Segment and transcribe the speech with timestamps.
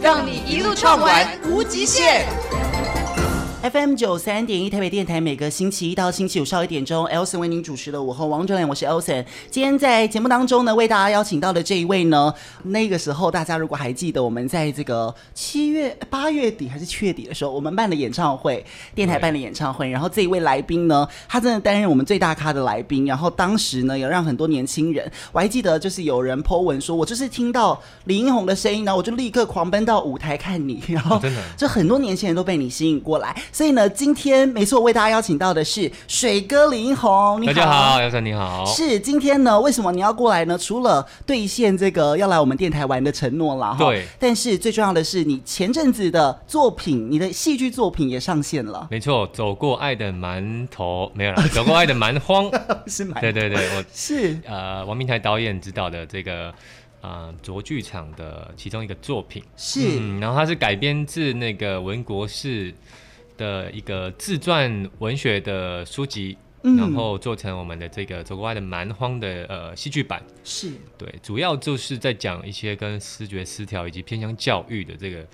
[0.00, 2.26] 让你一路畅玩无极限。
[3.60, 9.24] FM 九三点一台北电台，每个星期一到星期五上午一点钟，Elson 为您主持的午后 Wonderland，我是 Elson。
[9.50, 33.34] 今天在节目当中呢，为大家邀请到的这一位呢，那个时候大家如果还记得，我们在这个七月八月底还是七月底的时候，我们办的演唱会，电台办的演唱会，然后这一位来宾呢，他真的担任我们最大咖的来宾，然后当时呢，也让很多年轻人，我还记得就是有人 po 文说，我就是听到李英宏的声音，然后我就立刻狂奔到舞台看你，然后真的，就很多年轻人都被你吸引过来。
[33.52, 37.40] 所以呢，今天没错，为大家邀请到的是水哥李英宏。
[37.40, 38.64] 你好，大家好，姚晨你好。
[38.66, 40.56] 是今天呢，为什么你要过来呢？
[40.58, 44.06] 除了兑现这个要来我们电台玩的承诺了哈，对。
[44.18, 48.86] 但是最重要的是，你前阵子的作品，你的戏剧作品也上线了。
[48.90, 52.50] 没错，走过爱的馒头没有了， 走过爱的蛮荒
[52.86, 56.52] 是蛮对对对，我是呃王明台导演指导的这个
[57.00, 62.74] 呃卓剧场的其中一个作品是、嗯，然后它是改编自那个文国士。
[63.38, 75.26] 的一个自传文学的书籍，嗯，然后做成我们的这个《走国外的蛮荒》的呃戏剧版，是对，主要就是在讲一些跟视觉失调以及偏向教育的这个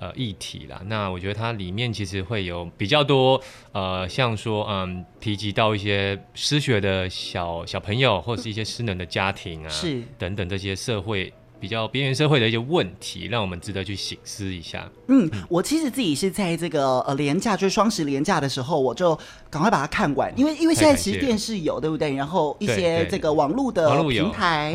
[0.00, 0.82] 呃议题啦。
[0.86, 3.40] 那我觉得它里面其实会有比较多
[3.72, 11.32] 呃，像说嗯，提及到一些失学的小小朋友，或者是一些失能的家庭啊，是等等这些社会。
[11.60, 14.90] 比较边缘社会的一些问题，让我们值得去醒思一下。
[15.08, 19.14] 嗯，我其实自己是在这个呃连假，就是双十连假的时候，我就
[19.50, 22.14] 赶快把它看完，因为因为现在其实电视有，对不对？
[22.14, 24.72] 然后一些这个网络的平台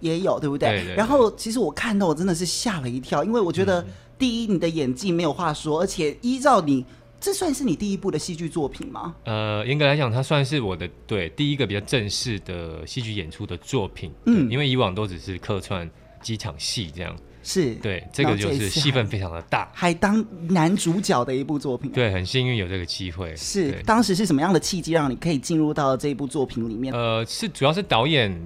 [0.00, 0.84] 也有，对不对。
[0.96, 3.86] 然后其实我看到我真的是吓了一跳，因为我觉得
[4.18, 6.84] 第一，你的演技没有话说，而且依照你。
[7.18, 9.14] 这算是你第一部的戏剧作品吗？
[9.24, 14.12] 呃，严格来讲，它算是我的对第一个比较正式的戏剧演出的作品。
[14.26, 15.90] 嗯，因为以往都只是客串
[16.26, 17.16] 几场戏这样。
[17.42, 21.92] 是，对，这个就是戏份非常的大，还当男主角的一部作品。
[21.92, 23.36] 对，很幸运有这个机会。
[23.36, 26.92] 是，当时是什么样的契机让你可以进入到这一部作品里面？
[26.92, 28.36] 呃，是主要是导演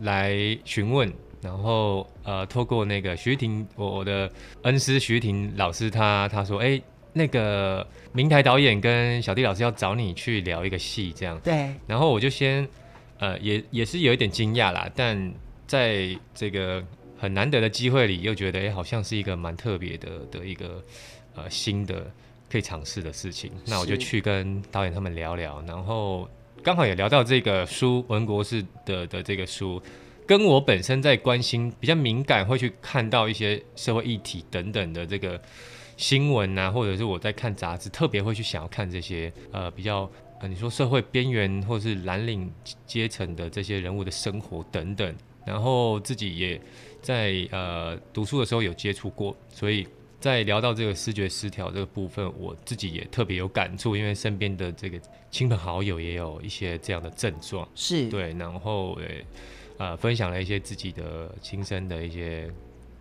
[0.00, 4.30] 来询问，然后呃，透过那个徐婷，我我的
[4.64, 6.80] 恩师徐婷老师他，他他说，哎。
[7.12, 11.36] 那个明台导演跟小弟老师要找你去聊一个戏，这样。
[11.42, 11.74] 对。
[11.84, 12.64] 然后我就先，
[13.18, 15.34] 呃，也也是有一点惊讶啦，但
[15.66, 16.80] 在这个
[17.20, 20.82] 很难得的机会里，又觉得哎、欸，好像是一个蛮特别的的一个
[21.34, 22.10] 呃新的
[22.50, 23.52] 可以尝试的事情。
[23.66, 26.28] 那我就去跟导演他们聊聊，然后
[26.62, 29.80] 刚好也聊到这个书，文国士的的这个书，
[30.26, 35.40] 跟我本身在关心比较敏感，会去看到一些社会议题等等的这个。
[35.96, 40.10] 新闻啊，或者是我在看杂志，特别会去想要看这些呃比较
[40.40, 42.50] 呃你说社会边缘或是蓝领
[42.86, 45.14] 阶层的这些人物的生活等等，
[45.44, 46.58] 然后自己也
[47.00, 49.86] 在呃读书的时候有接触过，所以
[50.18, 55.00] 在聊到这个视觉失调这个部分，我自己也特别有感触，因为身边的这个
[55.30, 59.04] 亲朋好友也有一些这样的症状，是对，然后呃
[59.78, 62.50] 呃分享了一些自己的亲身的一些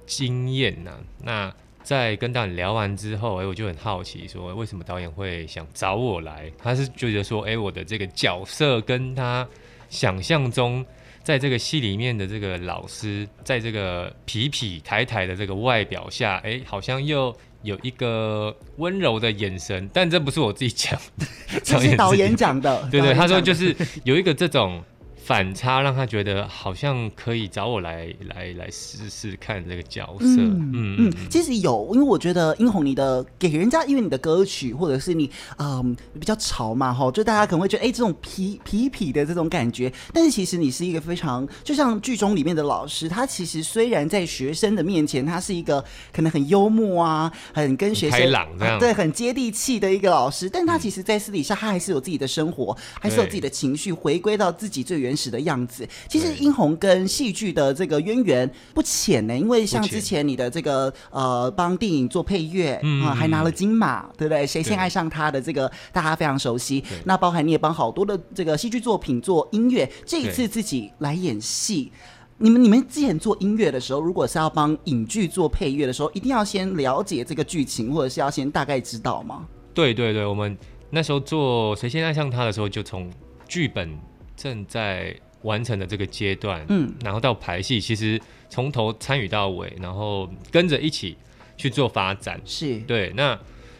[0.06, 1.54] 经验呐、啊，那。
[1.82, 6.52] 在跟导演聊完之后，哎、欸，我就很好奇，说为什么导演会想找我来？
[6.58, 9.48] 他是觉得说，哎、欸，我的这个角色跟他
[9.90, 10.86] 想象中
[11.24, 19.90] 在这个戏里面的这个老师，在这个痞痞抬抬的这个外表下，哎、欸，好像又有一个温柔的眼神。
[19.94, 21.26] 但这不是我自己讲的，
[21.64, 22.82] 这是导演讲的。
[22.92, 24.84] 对，对对，他说就是有一个这种。
[25.24, 64.48] 反差让他觉得好像可以找我来来来试试看这个角色，嗯嗯，嗯，其实有，因为我觉得英红你的给人家，因为你的歌曲或者是你嗯比较潮嘛哈，就大家可能会觉得哎、欸、这种痞痞痞的这种感觉，但是其实你是一个非常就像剧中里面的老师，他其实虽然在学生的面前他是一个可能很幽默啊，很跟学生开朗这样、啊、对，很接地气的一个老师，但他其实在私底下他还是有自己的生活，还是有自己的情绪，回归到自己最原始的样子，其实英红跟戏剧的这个渊源不浅呢，因为像之前你的这个呃帮电影做配乐啊、嗯呃，还拿了金马，对不对？
[64.48, 66.84] 谁先爱上他的这个大家非常熟悉。
[67.04, 71.92] 那包含你也帮好多的这个戏剧作品做音乐，这一次自己来演戏，
[72.38, 79.46] 你们你们之前做音乐的时候，如果是要帮影剧做配乐的时候，一定要先了解这个剧情，或者是要先大概知道吗？
[79.74, 80.58] 对对对，我们
[80.90, 83.10] 那时候做《谁先爱上他》的时候，就从
[83.48, 83.98] 剧本
[84.40, 88.20] 正在完成的这个阶段，嗯，然后到排戏，其实
[88.50, 91.18] 从头参与到尾，然后跟着一起
[91.58, 92.80] 去做发展，是。
[92.80, 93.12] 对。
[93.16, 93.38] 那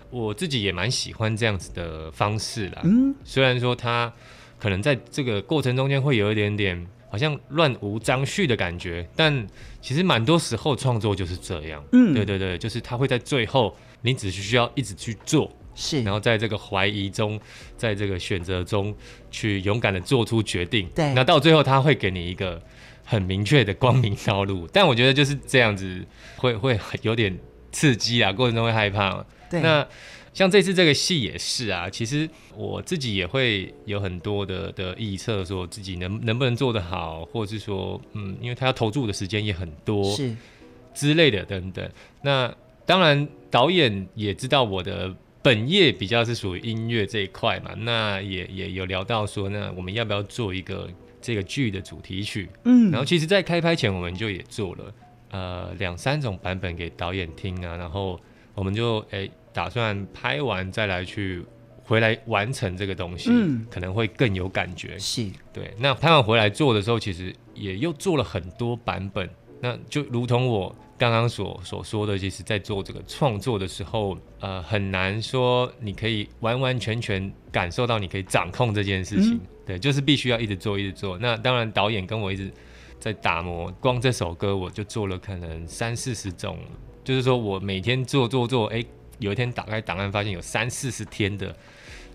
[0.10, 4.12] 我自己也蛮喜欢这样子的方式啦，嗯，虽然说他
[4.60, 9.48] 可能在这个过程中间会有一点点好像乱无章序的感觉，但
[9.82, 15.52] 其实蛮多时候创作就是这样，嗯，对对对，就是他会在最后，你只需要一直去做。
[15.80, 17.40] 是，然后在这个怀疑中，
[17.78, 18.94] 在这个选择中，
[19.32, 20.90] 去勇敢的做出决定。
[20.94, 22.62] 对，那到最后他会给你一个
[23.06, 24.68] 很明确的光明道路。
[24.74, 26.06] 但我觉得就是这样子
[26.36, 27.34] 会，会会有点
[27.72, 29.26] 刺激啊，过程中会害怕。
[29.50, 29.88] 对，那
[30.34, 40.36] 像这次这个戏也是啊，其实我自己也会有很多的的臆测，说自己能能不能做得好，或者是说，嗯，因为他要投注的时间也很多，是
[40.94, 41.90] 之类的等等。
[42.22, 42.54] 那
[42.86, 45.16] 当然导演也知道我的。
[45.42, 50.90] 本业比较是属于音乐这一块嘛，那也也有聊到说，那我们要不要做一个
[51.22, 52.50] 这个剧的主题曲？
[52.66, 54.94] 嗯，然后其实，在开拍前我们就也做了
[55.32, 58.20] 呃两三种版本给导演听啊，然后
[58.54, 61.42] 我们就诶、欸、打算拍完再来去
[61.84, 65.00] 回来完成这个东西，嗯，可能会更有感觉。
[65.00, 65.74] 是，对。
[65.80, 69.30] 那拍完回来做的时候，其实也又做了很多版本，
[69.62, 70.76] 那就如同我。
[71.00, 81.18] 刚刚所所说的，其实在做这个创作的时候，呃，很难说你可以完完全全感受到你可以掌控这件事情，嗯、对，就是必须要一直做，一直做。
[81.18, 82.52] 那当然，导演跟我一直
[83.00, 86.60] 在打磨，光这首歌我就做了可能三四十种，
[87.04, 88.84] 就是说我每天做做做，哎，
[89.20, 91.56] 有一天打开档案发现有三四十天的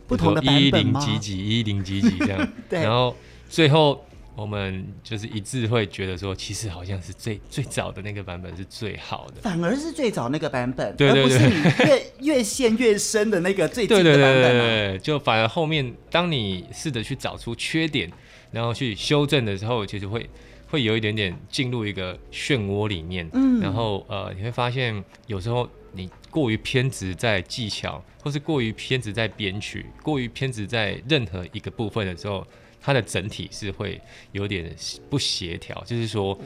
[0.06, 1.00] 不同的版本吗？
[1.00, 3.16] 一零几几一零几几这样， 对，然后
[3.48, 4.04] 最后。
[4.36, 14.32] 我们就是一致会觉得说，其实好像是最最早的那个版本是最好的，反而是最早那个版本，对对对，而不是你越越陷越深的那个最近的版本，啊。
[14.32, 18.10] 对对对对对，就反而后面当你试着去找出缺点，
[18.50, 20.28] 然后去修正的时候，其实会
[20.66, 23.28] 会有一点点进入一个漩涡里面。
[23.34, 32.44] 嗯，然后呃，你会发现有时候你过于偏执在技巧，或是过于偏执在编曲，过于偏执在任何一个部分的时候。
[32.84, 33.98] 它的整体是会
[34.32, 34.70] 有点
[35.08, 36.38] 不协调，就是说，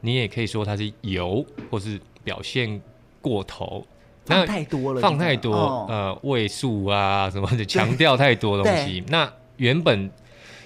[0.00, 2.80] 你也可以说它是油，或是表现
[3.20, 3.86] 过头，
[4.24, 9.04] 放太多了，放太多，哦、呃，位数啊什么的，强调太多东西。
[9.12, 10.10] 那原本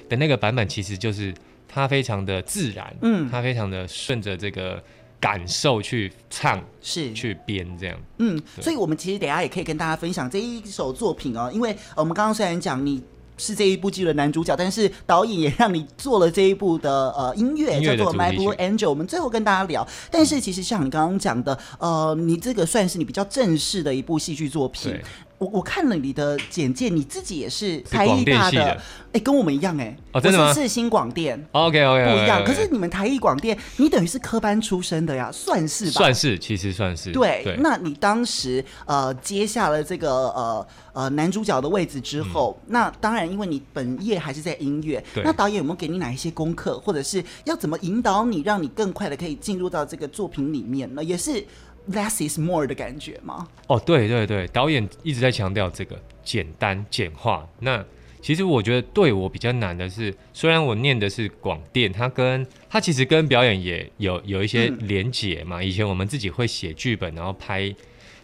[0.09, 1.35] 的那个版本其实就是
[1.67, 4.81] 它非常的自然，嗯，它非常的顺着这个
[5.19, 7.13] 感受去唱，是。
[7.13, 13.03] 去编这样，嗯，所以我们其实等下也可以跟大家分享这一首作品哦，因为我们刚刚虽然讲你。
[13.41, 18.79] 是这一部剧的男主角，但是导演也让你做了这一部的呃音乐，叫做《My Blue Angel》。
[18.91, 24.95] 我们最后跟大家聊，但是其实像你刚刚讲的，呃，你这个算是你比较正式的一部戏剧作品。
[25.41, 28.79] 我我看了你的简介，你自己也是台艺大的，哎、
[29.15, 30.53] 欸，跟我们一样哎、欸，哦，真的吗？
[30.53, 32.45] 是新广电，OK OK，不一样。
[32.45, 35.93] 可是你们台艺广电，你等于是科班出身的呀，算是吧？
[35.93, 37.11] 算是，其实算是。
[37.13, 51.03] 对，对那你当时呃接下了这个呃呃男主角的位置之后，嗯、那当然因为你本业还是在音乐，那导演有没有给你哪一些功课，或者是要怎么引导你，让你更快的可以进入到这个作品里面呢？
[51.03, 51.43] 也是。
[51.89, 53.49] Less is more 的感觉吗？
[53.67, 57.49] 哦，对对对，导演一直在强调这个简单简化。
[57.61, 57.85] 那
[58.21, 65.59] 其实我觉得对我比较难的是，虽然我念的是广电，它跟它其实跟表演也有有一些连结嘛。
[65.61, 67.75] 嗯、以前我们自己会写剧本，然后拍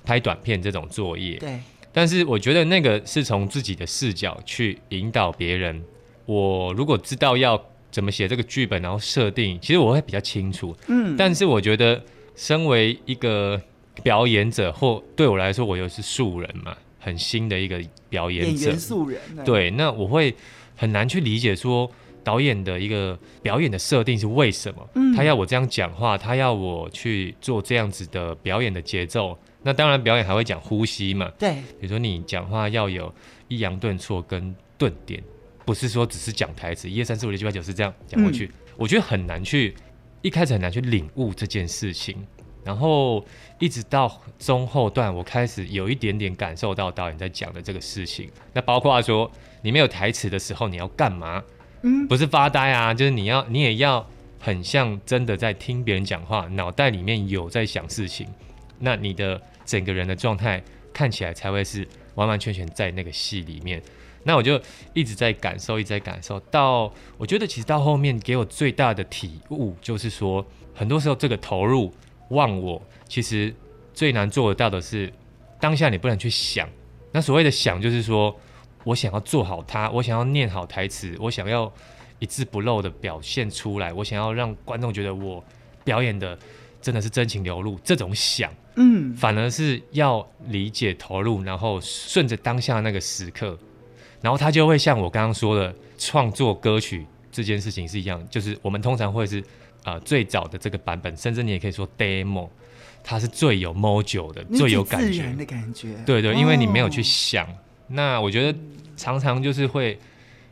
[0.04, 1.36] 拍短片这种作业。
[1.38, 1.58] 对。
[1.92, 5.82] 但是我觉得那个是从自己的视角去引导别人。
[6.26, 10.76] 我如果知道要怎么写这个剧本，然后设定，其实我会比较清楚。
[10.88, 11.16] 嗯。
[11.16, 12.00] 但是我觉得。
[12.36, 13.60] 身为一个
[14.02, 19.20] 表演者，或对我来说，我又是素人嘛，很新的一个表演者，演员素人。
[19.44, 20.34] 对，那我会
[20.76, 21.90] 很难去理解说
[22.22, 24.88] 导演的一个表演的设定是为什么？
[24.94, 29.36] 嗯，他要我这样讲话，他要我去做这样子的表演的节奏。
[29.62, 31.32] 那当然，表演还会讲呼吸嘛。
[31.38, 33.12] 对，比如说你讲话要有
[33.48, 35.22] 抑扬顿挫跟顿点，
[35.64, 38.44] 不是说只是讲台词一二三四五六七八九是这样讲过去。
[38.44, 39.74] 嗯，我觉得很难去。
[40.22, 42.16] 一开始很难去领悟这件事情，
[42.64, 43.24] 然后
[43.58, 48.30] 一直到中后段，我开始有一点点感受到导演在讲的这个事情。
[48.52, 49.30] 那包括说
[49.62, 51.42] 你没有台词的时候，你要干嘛？
[51.82, 54.04] 嗯，不是发呆啊，就是你要你也要
[54.40, 58.26] 很像真的在听别人讲话，脑袋里面有在想事情，
[58.80, 60.60] 那你的整个人的状态
[60.92, 63.80] 看起来才会是完完全全在那个戏里面。
[64.26, 64.60] 那我就
[64.92, 66.40] 一直在感受，一直在感受。
[66.50, 71.94] 到我觉得其实到后面给我最大的体悟就是说，很多时候这个投入
[72.30, 73.54] 忘我，其实
[73.94, 75.12] 最难做得到的是
[75.60, 76.68] 当下你不能去想。
[77.12, 78.36] 那所谓的想，就是说
[78.82, 81.72] 我想要做好它，我想要念好台词，我想要
[82.18, 85.42] 一字不漏的表现出来，我想要让观众觉得我
[85.84, 86.36] 表演的
[86.82, 87.78] 真的是真情流露。
[87.84, 88.52] 这种想。
[88.78, 93.58] 嗯，反而是要理解投入，然后顺着当下那个时刻，
[94.26, 99.38] 然后他就会像我刚刚说的，创作歌曲这件事情是一样，就是我们通常会是
[99.84, 102.48] 啊、呃、最早的这个版本，甚至你也可以说 demo，
[103.04, 105.94] 它是最有 mojo 的，最有感觉的感觉。
[106.04, 107.54] 对对，因为你没有去想，哦、
[107.86, 108.58] 那我觉得
[108.96, 109.96] 常常就是会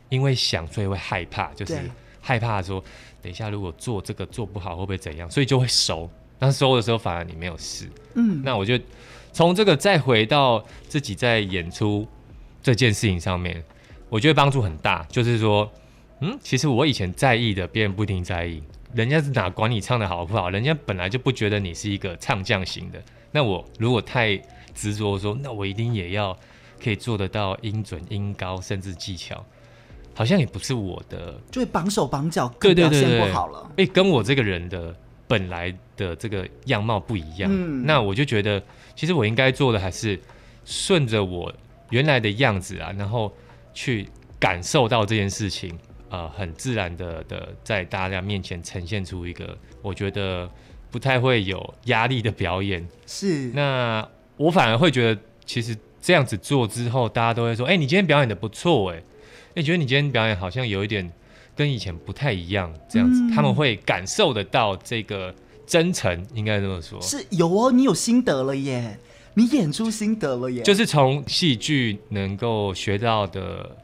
[0.07, 1.77] 因为想，所以会害怕，就是
[2.21, 2.81] 害怕说，
[3.21, 6.09] 等一下如果做这个做不好会不会怎样，所以就会熟。
[6.39, 8.79] 但收的时候反而你没有事，嗯，那我就
[9.33, 12.07] 从这个再回到自己在演出
[12.65, 13.63] 这件事情上面，
[14.09, 15.05] 我觉得帮助很大。
[15.07, 15.71] 就是说，
[16.21, 18.63] 嗯，其实我以前在意的，别人不一定在意。
[18.95, 20.49] 人家是哪管你唱的好不好？
[20.49, 22.99] 人家本来就不觉得你是一个唱将型的。
[23.31, 24.35] 那我如果太
[24.73, 26.35] 执着说，那我一定也要
[26.83, 29.45] 可以做得到音准、音高，甚至技巧，
[30.15, 33.61] 好像也不是我的，就会绑手绑脚，对对对对，不好了。
[33.77, 34.95] 哎、欸，跟我这个人的。
[35.27, 38.61] 本来的这个样貌不一样，嗯，那我就觉得，
[38.95, 40.19] 其实我应该做的还是
[40.65, 41.51] 顺着我
[41.89, 43.33] 原来的样子啊，然后
[43.73, 44.07] 去
[44.39, 45.77] 感受到这件事情，
[46.09, 50.49] 呃，很自然的的在大家面前呈现出一个我觉得
[50.91, 52.87] 不太会有压力的表演。
[53.05, 59.01] 是，那我反而会觉得，其实这样子做之后，大家都会说，哎、欸，你今天表演的不错，哎，
[59.53, 61.11] 你觉得你今天表演好像有一点。
[61.57, 65.33] 跟以前不太一样，这样子、嗯、他们会感受得到这个
[65.65, 67.01] 真诚，应该这么说。
[67.01, 68.99] 是有哦，你有心得了耶，
[69.35, 70.63] 你演出心得了耶。
[70.63, 73.75] 就是从戏剧能够学到的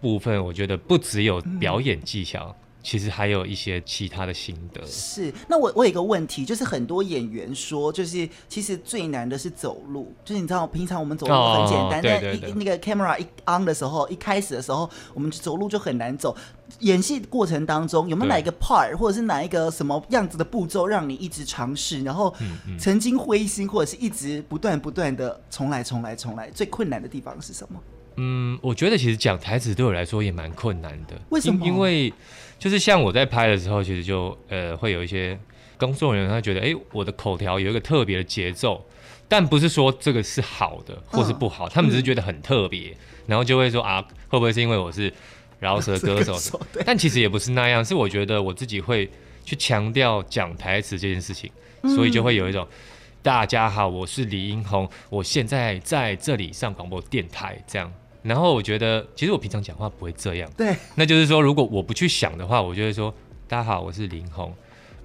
[0.00, 2.54] 部分，我觉得不只有表演技巧。
[2.80, 4.80] 嗯其实还有一些其他的心得。
[4.86, 16.34] 是，那我我有一个问题，就是很多演员说，就是其实最难的是走路，就是你知道，平常我们走路很简单，但一那个 camera 一 on 的时候，一开始的时候，我们走路就很难走。
[16.78, 22.34] 演戏过程当中，有没有哪一个 part 或者是哪一个什么样子的步骤，让你一直尝试，然后
[22.78, 27.78] 曾经灰心，或者是一直不断不断的重来、重来、重来，最困难的地方是什么？
[28.16, 31.18] 嗯，我觉得其实讲台词对我来说也蛮困难的。
[31.30, 31.64] 为什么？
[31.64, 32.12] 因为
[32.60, 35.36] 就是像我在拍的时候，其实就呃会有一些
[35.78, 38.86] 工作人员他觉得，哎、欸，我的口条有一个特别的节奏，
[39.26, 42.94] 但不是说这个是好的或是不好，嗯、他们只是觉得很特别，
[43.26, 45.10] 然后就会说啊，会不会是因为我是
[45.58, 46.60] 饶舌 歌手？
[46.84, 49.10] 但其实也不是那样，是我觉得我自己会
[49.42, 51.50] 去强调讲台词这件事情，
[51.96, 52.76] 所以就会有一种、嗯、
[53.22, 57.90] 大家好，我是李英红，我现在在这里上广播电台这样。
[58.22, 60.50] 然后我觉得，其实我平常讲话不会这样。
[60.56, 63.14] 对，那就是说，如果我不去想的话，我就会说
[63.48, 64.54] ：“大家好，我是林红，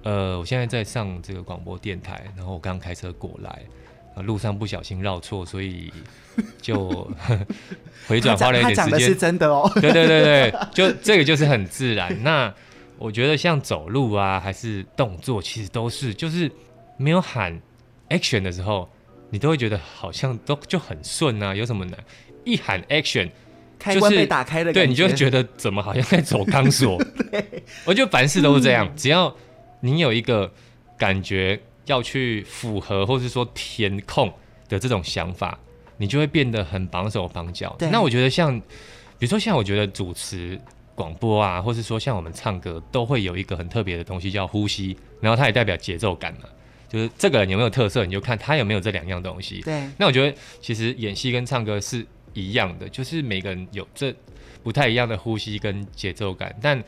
[0.02, 3.62] 呃，我现在在上这个广播电台，然后我刚开车过来，
[4.14, 5.90] 呃，路上不小心绕错，所以
[6.60, 7.10] 就
[8.06, 9.70] 回转花了一点时间。”他讲的是真的哦。
[9.76, 12.22] 对对对对，就这个就是很自然。
[12.22, 12.52] 那
[12.98, 16.50] 我觉得像走路啊，还是动作，其实都是就是
[16.98, 17.58] 没有喊
[18.10, 18.88] action 的时候，
[19.30, 21.98] 你都会觉得好像都就很顺啊，有什么难？
[22.46, 23.28] 一喊 action，
[23.78, 26.96] 开关被打开的感觉，对，你就觉得怎么好像在走钢索。
[27.30, 27.44] 对，
[27.84, 29.34] 我觉得凡事都是这样，嗯，只要
[29.80, 30.50] 你有一个
[30.96, 34.32] 感觉要去符合或是说填空
[34.68, 35.58] 的这种想法，
[35.96, 37.76] 你就会变得很绑手绑脚。
[37.90, 38.58] 那我觉得像，
[39.18, 40.58] 比如说像我觉得主持
[40.94, 46.48] 广播啊，或是说像我们唱歌，都会有一个很特别的东西叫呼吸，然后它也代表节奏感嘛。
[46.88, 49.60] 就是这个人有没有特色，你就看他有没有这两样东西。
[49.62, 52.06] 对，那我觉得其实演戏跟唱歌是。
[52.36, 54.14] 一样的，就是每个人有这
[54.62, 56.82] 不太一样的呼吸跟节奏感，但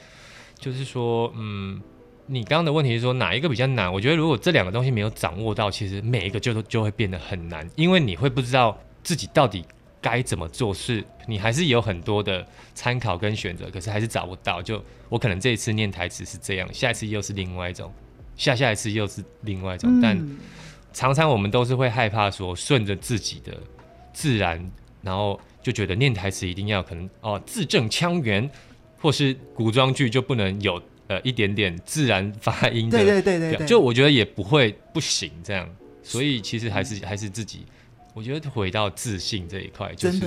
[0.59, 1.81] 就是说，嗯，
[2.27, 3.93] 你刚刚的问题是说哪一个比较难？
[3.93, 9.65] 我觉得如果这两个东西没有掌握到，其实每一个就就会变得很难，因为你会不知道自己到底
[10.01, 14.61] 该怎么做事，你还是有很多的参考跟选择，可是还是找不到。
[14.61, 17.93] 就我可能这一次念台词是这样，下一次又是另外一种，
[18.37, 20.19] 下下一次又是另外一种，但
[20.93, 23.57] 常常我们都是会害怕说顺着自己的
[24.13, 24.69] 自然。
[25.03, 28.49] 然后就觉得念台词一定要可能哦字正腔圆，
[28.99, 32.99] 或是古装剧就不能有呃一点点自然发音的。
[32.99, 35.69] 对对对对，对，就我觉得也不会不行这样，
[36.03, 37.65] 所以其实还是还是自己，
[38.15, 40.21] 我觉得回到自信这一块，就是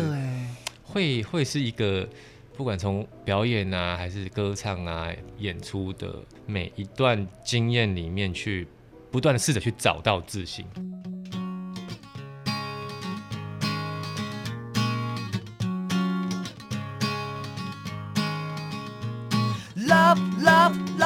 [0.84, 2.08] 会会是一个
[2.56, 5.10] 不管从表演啊还是歌唱啊
[5.40, 8.68] 演出的每一段经验里面去
[9.10, 10.66] 不断的试着去找到自信。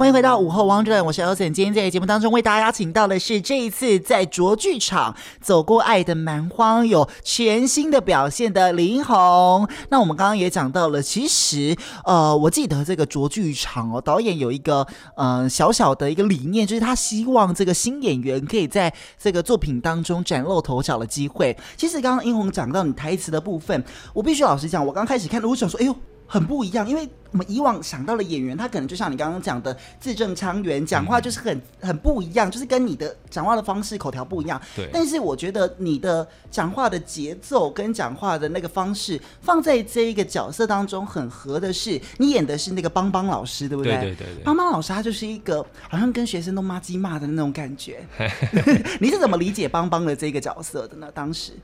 [0.00, 1.52] 欢迎回到午后汪正，我是 Elson。
[1.52, 9.68] 今天在节目当中为大家邀请到的是这一次在卓剧场走过爱的蛮荒，有全新的表现的林鸿。
[9.90, 11.76] 那我们刚刚也讲到了，其实
[12.06, 21.54] 呃，我记得这个卓剧场哦，导演有一个嗯、小小的一个理念，就是他希望这个新演员可以在这个作品当中崭露头角的机会。
[21.76, 25.94] 其实刚刚英红讲到你台词的部分，我必须老实讲，我刚开始看的，我想说，哎呦。
[26.32, 34.60] 很不一样，因为我们以往想到的演员，他可能就像你刚刚讲的字正腔圆，讲话就是很很不一样，就是跟你的讲话的方式、口条不一样。
[34.76, 34.88] 对。
[34.92, 43.94] 但是我觉得你的讲话的节奏跟讲话的那个方式，放在这一个角色当中很合的是，你演的是那个邦邦老师，对不对？
[43.94, 44.44] 对对对对。
[44.44, 48.06] 邦邦老师他就是一个好像跟学生都骂鸡骂的那种感觉。
[49.00, 51.10] 你是怎么理解邦邦的这个角色的呢？
[51.12, 51.54] 当时？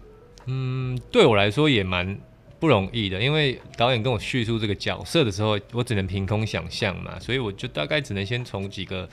[0.46, 2.18] 嗯，对我来说也蛮。
[2.58, 9.08] 不容易的，因为导演跟我叙述这个角色的时候，我只能凭空想象嘛，所以我就大概只能先从几个，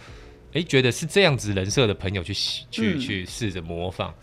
[0.53, 2.33] 哎、欸，觉得是这样子人设的朋友去
[2.71, 4.13] 去去试着模仿。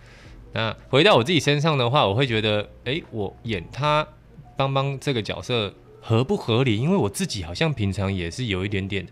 [0.52, 4.06] 那回到我自己身上的话，我会觉得，哎、欸，我演他
[4.56, 6.76] 帮帮这个角色合不合理？
[6.78, 9.06] 因为我自己好像平常也是有一点点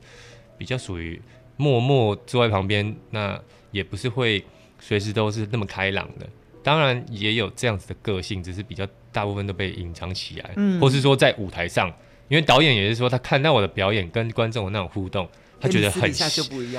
[0.57, 1.21] 比较属于
[1.57, 4.45] 默默坐在旁边，那也不是会
[4.81, 6.27] 随时都是那么开朗的。
[6.63, 8.87] 当然也有这样子的个性，只是比较
[9.19, 11.93] 大部分都被隐藏起来，嗯，或是说在舞台上，
[12.29, 15.29] 因为导演也是说他看到我的表演跟观众的那种互动，
[15.61, 16.03] 他觉得很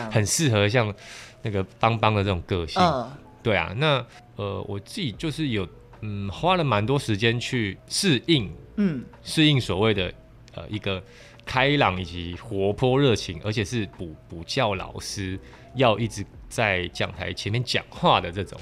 [0.09, 0.95] 很适合像
[1.41, 3.11] 那个邦邦的这种个性，嗯，
[3.43, 4.05] 对啊，那
[4.37, 5.67] 呃我自己就是有
[5.99, 10.13] 嗯花了蛮多时间去适应，嗯，适应所谓的
[10.55, 11.03] 呃一个
[11.45, 15.37] 开朗以及活泼热情，而且是补补教老师
[15.75, 18.57] 要一直在讲台前面讲话的这种。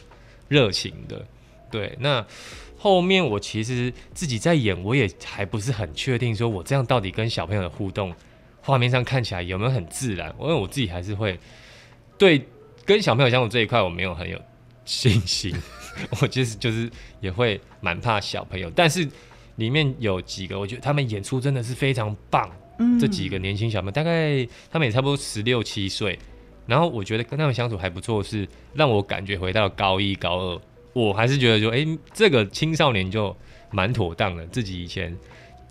[0.49, 1.27] 热情的，
[1.69, 1.93] 对。
[1.99, 2.25] 那
[2.77, 8.13] 后面我其实自己在演，我也还不是很确定，说我这样到底跟小朋友的互动，
[8.61, 10.33] 画面上看起来有没有很自然？
[10.39, 11.39] 因为我自己还是会
[12.17, 12.45] 对
[12.85, 14.39] 跟小朋友相处这一块，我没有很有
[14.85, 15.53] 信心。
[16.21, 19.07] 我其实就是也会蛮怕小朋友，但是
[19.55, 22.47] 里面有几个，我觉得他们演出真的是非常棒。
[22.77, 26.17] 嗯，这几个年轻小朋友，大概他们也差不多十六七岁。
[26.67, 30.61] 然后我觉得跟他们相处还不错，是让我感觉回到高一高二，
[31.05, 33.35] 我还是觉得就，哎，这个青少年就
[33.71, 35.15] 蛮妥当的，自己以前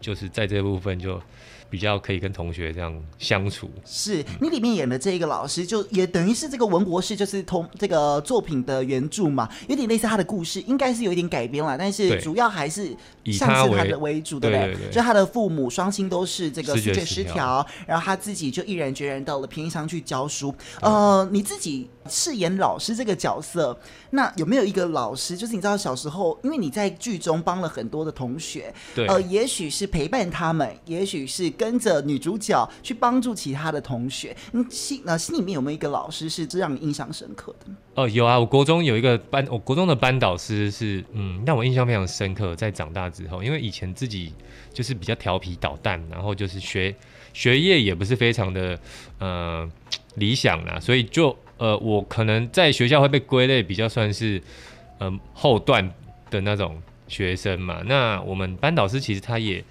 [0.00, 1.20] 就是在这部分就。
[1.68, 12.96] 比较可以跟同学这样相处，是你里面演的这一个老师，就也等于是这个文博士，就是同这个作品的原著嘛，有点类似他的故事，应该是有一点改编了，但是主要还是
[13.32, 14.66] 像是他的为主，对不对？
[14.66, 20.54] 对对对，就他的父母双亲都是这个视觉失调，然后他自己就毅然决然到了偏乡去教书。
[20.82, 23.76] 呃，你自己饰演老师这个角色，
[24.10, 31.46] 那有没有一个老师，就是你知道小时候，因为你在剧中帮了很多的同学，对，呃，也许是陪伴他们，也许是。
[31.56, 37.70] 跟着女主角去帮助其他的同学，你心呃心里面有没有一个老师是这让你印象深刻的？
[37.96, 42.54] 哦，有啊，我国中有一个班，我国中的班导师是嗯让我印象非常深刻。
[42.54, 44.32] 在长大之后，因为以前自己
[44.72, 46.94] 就是比较调皮捣蛋，然后就是学
[47.32, 48.78] 学业也不是非常的
[49.18, 49.68] 呃
[50.16, 54.40] 理想啦，所以就呃我可能在学校会被归类比较算是
[55.00, 55.90] 嗯、后段
[56.30, 57.82] 的那种学生嘛。
[57.86, 59.64] 那我们班导师其实他也。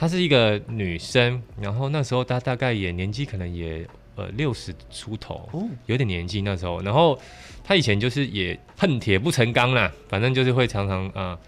[0.00, 3.84] 她是一个女生，然后那时候她大概也年纪可能也
[4.18, 5.48] 呃六十出头，
[5.86, 6.82] 有点年纪那时候。
[6.82, 7.18] 然后
[7.62, 11.38] 他以前就是也恨铁不成钢啦，反正就是会常常啊、呃，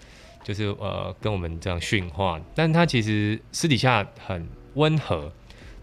[0.45, 2.41] 就是呃跟我们这样训话。
[2.55, 5.31] 但他其实私底下很温和，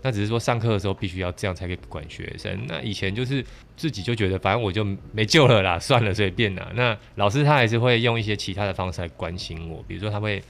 [0.01, 2.57] 那只是说上课的时候必须要这样才可以管学生。
[2.67, 3.45] 那以前就是
[3.75, 6.71] 自己就觉得反正我就没救了啦，算了随便啦。
[6.73, 10.41] 那老师他还是会用一些其他的方式来关心我，比如说他会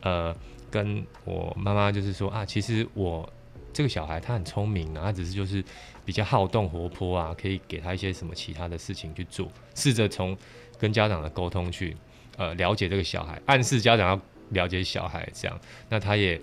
[0.00, 0.34] 呃。
[0.70, 3.32] 跟我妈妈就是说啊，其实我
[3.74, 5.62] 这个小孩他很聪明啊，他只是就是
[6.04, 10.34] 比较好动活泼啊，可以给他一些什么其他的事情去做，试着从
[10.78, 11.96] 跟家长的沟通去
[12.36, 15.60] 呃了解这个小孩，暗示家长要了解小孩这样。
[15.88, 16.40] 那他也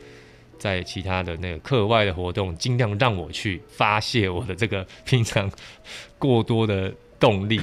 [0.60, 5.50] 在其他的那个课外的活动，尽量让我去发泄我的这个平常
[6.20, 7.60] 过多的动力。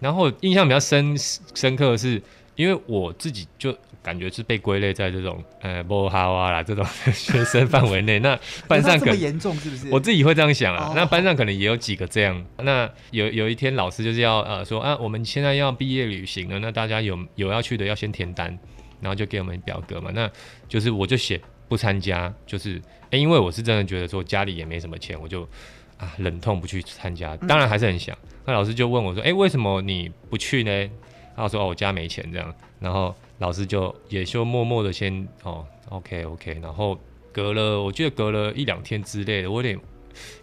[0.00, 2.20] 然后印象比较深深刻的是，
[2.56, 3.76] 因为我自己就。
[4.02, 6.84] 感觉是被归类在这种呃不哈哇啦这种
[7.14, 8.36] 学生范围内，那
[8.66, 9.88] 班上可能严重是不是？
[9.92, 10.86] 我自己会这样想啊。
[10.88, 10.96] Oh.
[10.96, 12.44] 那班上可能也有几个这样。
[12.64, 18.58] 那有有一天老师就是要呃说啊，我们现在要毕业旅行了，那大家有有要去的要先填单，
[19.00, 20.10] 然后就给我们表格嘛。
[20.12, 20.28] 那
[20.68, 25.48] 就是我就写不参加，就是哎、欸，因为我是真的觉得说家里也没什么钱，我就
[25.96, 27.36] 啊忍痛不去参加。
[27.36, 28.12] 当然还是很想。
[28.16, 30.90] 嗯、那老师就问我说：“哎、欸，为什么你不去呢？”
[31.34, 36.58] 然后我说：“哦，我家没钱这样。”然后老师就也就默默的先哦，OK OK。
[36.62, 36.98] 然后
[37.32, 39.78] 隔了，我记得隔了一两天之类的，我有点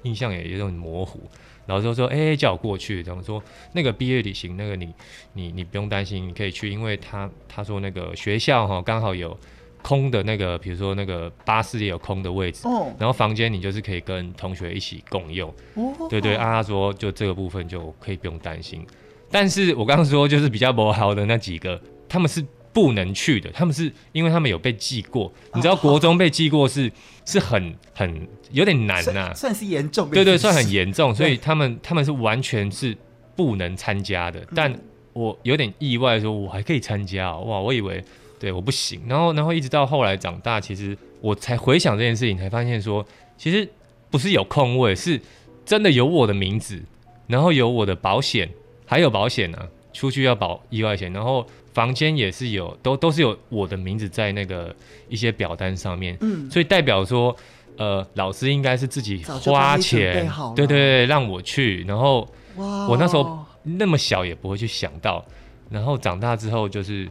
[0.03, 1.21] 印象也有点模糊。
[1.67, 4.93] 老师就说：“哎、欸，叫我过去。”这样说那个毕业旅行，那个你
[5.33, 9.37] 你你不用担心，你可以去，因为他他说那个学校哈刚好有。
[9.81, 18.85] 空的那个，比如说那个巴士也有空的位置，哦、然后房间你就是可以跟同学一起共用，哦、对对，啊他说就这个部分就可以不用担心。
[19.31, 26.91] 但是我刚刚说就是比较不好的那几个，他们是不能去的，他们是因为他们有被记过，你知道国中被记过是、哦、
[27.25, 32.95] 是很很有点难呐、啊，算是严重，对对，算很严重，所以他们他们是完全是
[33.35, 34.39] 不能参加的。
[34.55, 34.73] 但
[35.13, 38.03] 我有点意外，说我还可以参加、哦，哇，我以为。
[38.39, 39.01] 对，我不行。
[39.05, 43.05] 然后，然后一直到后来长大，其实我才回想这件事情，才发现说，
[43.37, 43.67] 其实
[44.09, 45.19] 不是有空位，是
[45.65, 46.81] 真的有我的名字，
[47.27, 48.49] 然后有我的保险，
[48.89, 54.75] 还有保险呢、啊，出去要保意外险，然后房间也是有，都都是有我的名字在那个
[55.09, 56.17] 一些表单上面。
[56.21, 57.35] 嗯，所以代表说，
[57.77, 61.83] 呃，老师应该是自己花钱，对对对，让我去。
[61.83, 65.23] 然后，哇，我那时候那么小也不会去想到，
[65.69, 67.07] 然后长大之后就是。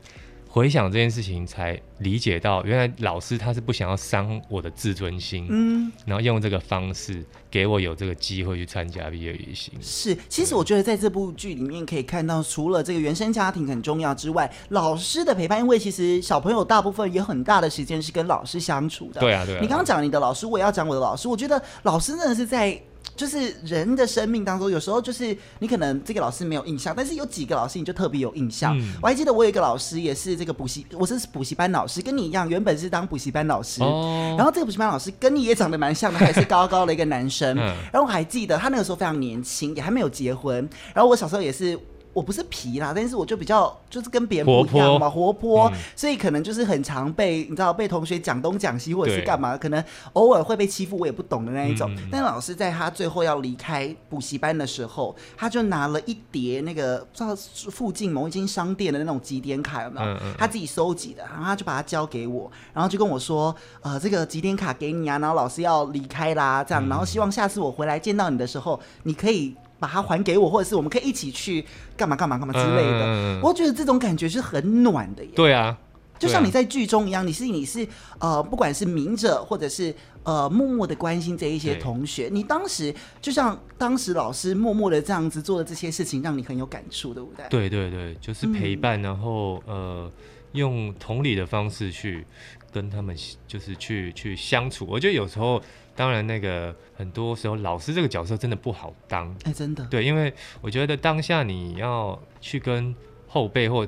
[0.58, 9.72] 回想这件事情，才理解到原来老师他是不想要伤我的自尊心，嗯，然后用这个方式给我有这个机会去参加毕业旅行。
[9.80, 19.20] 是，其实我觉得在这部剧里面可以看到，除了这个原生家庭很重要之外，老师的陪伴，因为其实小朋友大部分有很大的时间是跟老师相处的。
[19.20, 19.60] 对啊，对啊。
[19.60, 21.28] 你刚刚讲你的老师，我也要讲我的老师。
[21.28, 22.76] 我觉得老师真的是在。
[23.16, 28.78] 就是人的生命当中，有时候就是你可能这个老师没有印象，但是有几个老师你就特别有印象。
[28.78, 33.82] 嗯、我还记得我有一个老师也是这个补习，我是补习班老师，跟你一样，原本是当补习班老师。
[33.82, 37.56] 哦、然后这个补习班老师跟你也长得蛮像的，还是高高的一个男生。
[37.58, 40.56] 嗯、然后我还记得他那个时候非常年轻，也还没有结婚。
[40.94, 41.78] 然后我小时候也是。
[42.12, 49.82] 我不是皮啦，但是我就比较就是跟别人不一样嘛，活泼，所以可能就是很常被你知道被同学讲东讲西，或者是干嘛，可能
[50.14, 51.88] 偶尔会被欺负，我也不懂的那一种。
[52.10, 57.36] 但老师在他最后要离开补习班的时候，他就拿了一叠那个不知道
[57.70, 60.16] 附近某一间商店的那种几点卡，有没有？
[60.36, 69.54] 他自己收集的，然后他就把它交给我，然后就跟我说，呃，这个几点卡给你啊，然后老师要离开啦，这样，然后希望下次我回来见到你的时候，你可以。
[69.78, 71.64] 把它还给我，或者是我们可以一起去
[71.96, 73.02] 干嘛干嘛干嘛之类的。
[73.04, 75.30] 嗯、我觉得这种感觉是很暖的耶。
[75.36, 75.78] 对啊，
[76.18, 77.86] 就像你在剧中一样，你是你是
[78.18, 82.28] 呃，不管是明着或者是呃默默的关心这一些同学。
[82.32, 87.46] 你当时就像当时老师默默的这样子做的这些事情，让你很有感触，对不对？
[87.48, 90.10] 对对对，就是陪伴，嗯、然后呃，
[90.52, 92.26] 用同理的方式去
[92.72, 94.84] 跟他们，就是去去相处。
[94.88, 95.62] 我觉得有时候。
[95.98, 99.84] 当然，那个很多时候老师这个角色真的不好当，哎，真的。
[99.86, 102.94] 对，因为我觉得当下你要去跟
[103.26, 103.84] 后辈或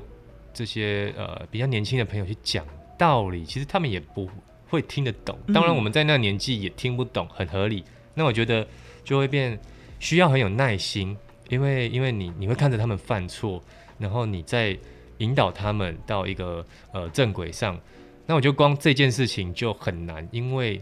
[0.53, 2.65] 这些呃比较年轻的朋友去讲
[2.97, 4.29] 道理，其实他们也不
[4.67, 5.39] 会听得懂。
[5.53, 7.81] 当然，我们在那个年纪也听不懂，很合理。
[8.13, 8.67] 那我觉得
[9.05, 9.57] 就会变
[9.97, 11.15] 需要很有耐心，
[11.47, 13.63] 因为因为你你会看着他们犯错，
[13.97, 14.77] 然后你再
[15.19, 17.79] 引导他们到一个呃正轨上。
[18.25, 20.81] 那我觉得光这件事情就很难，因为。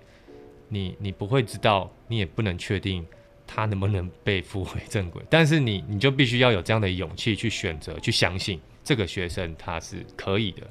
[0.70, 3.06] 你你不会知道，你也不能确定
[3.46, 10.62] 他能不能被复回正轨，但是你你就必须要有这样的勇气去选择，去相信这个学生他是可以的，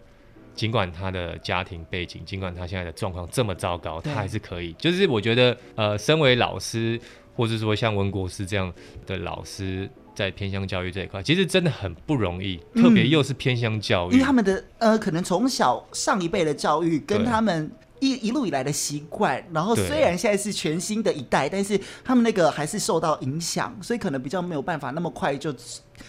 [0.54, 4.72] 尽管他的家庭背景，尽管他现在的状况这么糟糕，他还是可以。
[4.74, 7.00] 就是我觉得，呃，身为老师，
[7.34, 8.72] 或者说像文国师这样
[9.04, 17.68] 的老师，在偏乡教育这一块，其实真的很不容易，特别又是偏乡教育，因为他们的呃，可能从小上一辈的教育跟他们。
[18.00, 25.52] 一一路以来的习惯，然后虽然现在是全新的一代，但是他们那个还是受到影响，所以可能比较没有办法那么快就，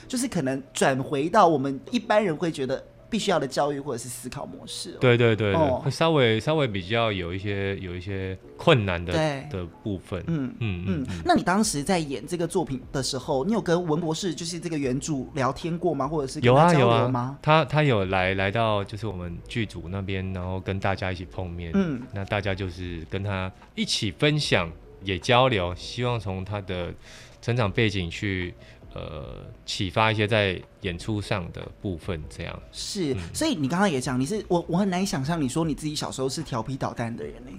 [0.07, 2.83] 就是可能转回到我们一般人会觉得。
[3.09, 10.23] 必须要的教育或者是思考模式，对对对，对，会稍微稍微比较有一些有一些困难的对的部分。
[10.27, 11.07] 嗯嗯嗯。
[11.25, 16.07] 那你当时在演这个作品的时候，你有跟文博士就是这个原著聊天过吗？
[16.07, 16.39] 或者是？
[16.41, 21.71] 有啊有啊，他他有来来到就是我们剧组那边，然后跟大家一起碰面。
[21.73, 24.71] 嗯，那大家就是跟他一起分享，
[25.03, 26.93] 也交流，希望从他的
[27.41, 28.53] 成长背景去。
[28.93, 33.15] 呃，启发一些在演出上的部分，这样是。
[33.33, 37.51] 所以你刚刚也讲，你是我，我很难想象你说你自己小时候是调皮捣蛋的人呢。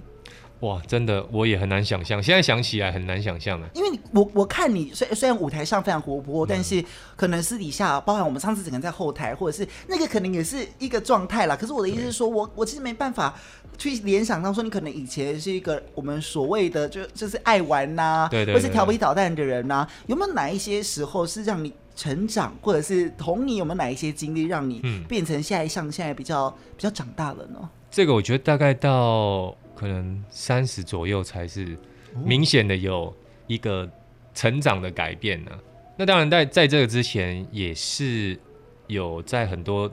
[0.61, 3.67] 哇，真的我也很难想象，现在想起来很难想象的。
[3.73, 6.83] 因为你我我看你虽虽然舞台上非常活泼，嗯、但是
[7.15, 11.55] 可能私底下，包含我们上次整个在后台，或者是那个可能也是一个状态啦。
[11.55, 13.33] 可是我的意思是说，我我其实没办法
[13.75, 27.67] 去联想到说，你可能以前是一个我们所谓的就就是爱玩呐、啊，对对，对，对，或是调皮捣蛋的人呐、啊，有没有哪一些时候是让你成长，或者是同你有没有哪一些经历让你变成现在像现在比较比较长大了呢？
[27.89, 29.57] 这个我觉得大概到。
[29.81, 31.75] 可能三十左右才是
[32.23, 33.11] 明显的有
[33.47, 33.89] 一个
[34.31, 35.57] 成长的改变呢、啊。
[35.97, 38.39] 那当然在在这个之前也是
[38.85, 39.91] 有在很多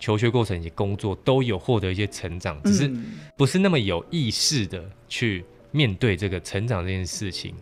[0.00, 2.90] 求学过程以及工作都有获得一些成长，只是
[3.36, 7.54] 不是那么有意识的去面对这个成长这件事情。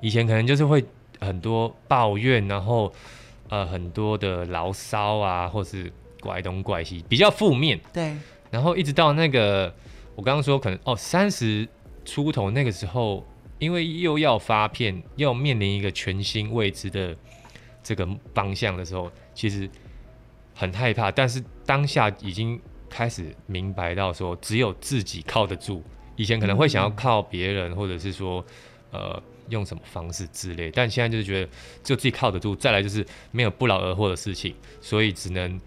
[0.00, 0.84] 以前可能就是会
[1.20, 2.92] 很多抱怨，然后
[3.48, 7.78] 呃很多的牢骚啊，或是怪东怪西，比较负面。
[7.92, 8.16] 对，
[8.50, 9.72] 然后一直到那个。
[10.14, 11.66] 我刚刚说可能哦，三十
[12.04, 13.26] 出头那个时候，
[13.58, 17.16] 因为又要发片，又面临一个全新未知的
[17.82, 19.68] 这个方向的时候，其实
[20.54, 21.10] 很害怕。
[21.10, 25.82] 但是当下已经开始明白到说，只有自己靠得住。
[26.16, 28.44] 以前可能会想要靠别人，或者是说
[28.90, 31.46] 呃用什么方式之类，但现在就是觉得
[31.82, 32.54] 只有自己靠得住。
[32.54, 35.58] 再来就是没有不劳而获的事情，所以只能。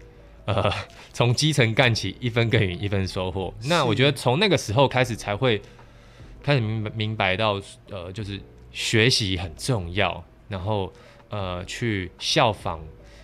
[0.46, 0.72] 呃，
[1.12, 3.52] 从基层干起，一分耕耘一分收获。
[3.64, 5.60] 那我觉得从那个时候开始，才会
[6.40, 10.92] 开始明白明白到，呃，就是学习很重要，然后
[11.30, 12.80] 呃，去效仿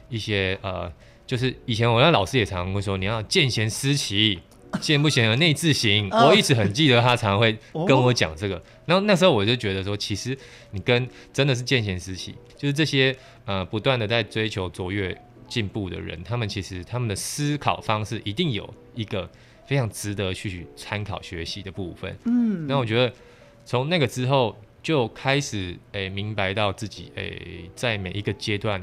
[0.09, 0.93] 一些呃，
[1.25, 4.41] 就是以前我那老师也常常会说，你要见贤思齐，
[4.81, 6.11] 见不贤而内自省。
[6.11, 7.57] 我一直很记得他常常会
[7.87, 8.61] 跟我讲这个。
[8.85, 10.37] 然后那时候我就觉得说，其实
[10.73, 15.17] 你跟真的是见贤思齐，就是这些呃，不断的在追求卓越。
[15.53, 19.31] 进步的人，他们其实他们的思考方式一定有一个
[19.67, 22.17] 非常值得去参考学习的部分。
[22.25, 23.15] 嗯，那我觉得
[23.63, 28.83] 从那个之后就开始诶、欸、明白到自己诶、欸、在每一个阶段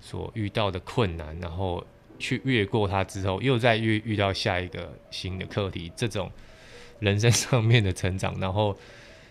[0.00, 1.86] 所遇到的困难，然后
[2.18, 6.28] 去越过它之后，又再遇遇到下一个新的课题，这种
[6.98, 8.76] 人生上面的成长，然后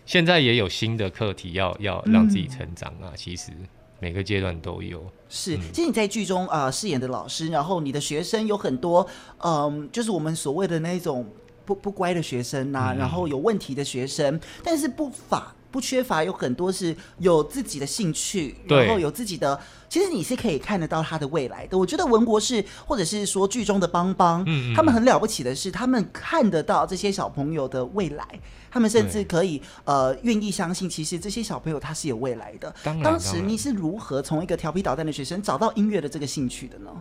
[0.06, 3.52] 现在也有新的课题要要让自己成长啊，嗯、其实。
[4.00, 5.04] 每个阶段都有。
[5.28, 9.06] 是，其实你在剧中啊、呃、饰演的老师，然后你的学生有很多，
[9.38, 11.26] 嗯、呃，就是我们所谓的那种
[11.66, 21.77] 不不乖的学生呐、然后有问题的学生，但是不乏不缺乏有很多是有自己的兴趣，然后有自己的，其实你是可以看得到他的未来的。
[21.77, 28.25] 我觉得文博士或者是说剧中的邦邦，嗯嗯他们很了不起的是，他们看得到这些小朋友的未来。
[28.71, 32.71] 他们甚至可以呃愿意相信，其实这些小朋友他是有未来的。
[32.84, 36.91] 当，当时你是如何从一个调皮捣蛋的学生找到音乐的这个兴趣的呢？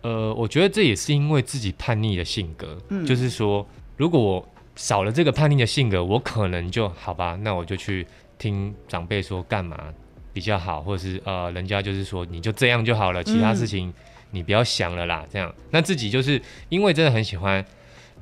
[0.00, 3.66] 呃，我觉得这也是因为自己叛逆的性格，嗯，就是说，
[3.98, 8.06] 如果我少了这个叛逆的性格，我可能就好吧，那我就去
[8.38, 9.92] 听长辈说干嘛
[10.32, 13.92] 比较好，或者是呃，人家就是说你就这样就好了，其他事情
[14.30, 17.62] 你不要想了啦，嗯、这样，那自己就是因为真的很喜欢。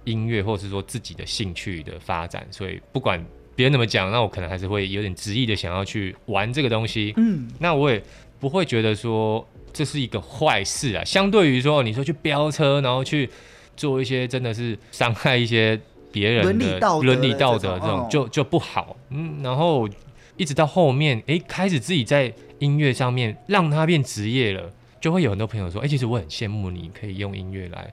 [0.05, 3.21] 音乐，或者是说自己的兴趣的发展，所以不管
[3.57, 7.13] 别人怎么讲，那我可能还是会有点执意的想要去玩这个东西。
[7.17, 8.01] 嗯，那我也
[8.39, 11.03] 不会觉得说这是一个坏事啊。
[11.05, 13.29] 相对于说，你说去飙车，然后去
[13.77, 15.77] 做一些真的是伤害一些
[16.13, 16.53] 别人的
[17.01, 18.97] 伦理道德，这种，就就不好。
[19.11, 19.89] 嗯，然后
[20.37, 27.93] 一直到后面，哎、欸，开始自己在音乐上面让它变职业了，就会有很多朋友说，哎、欸，其实我很羡慕你可以用音乐来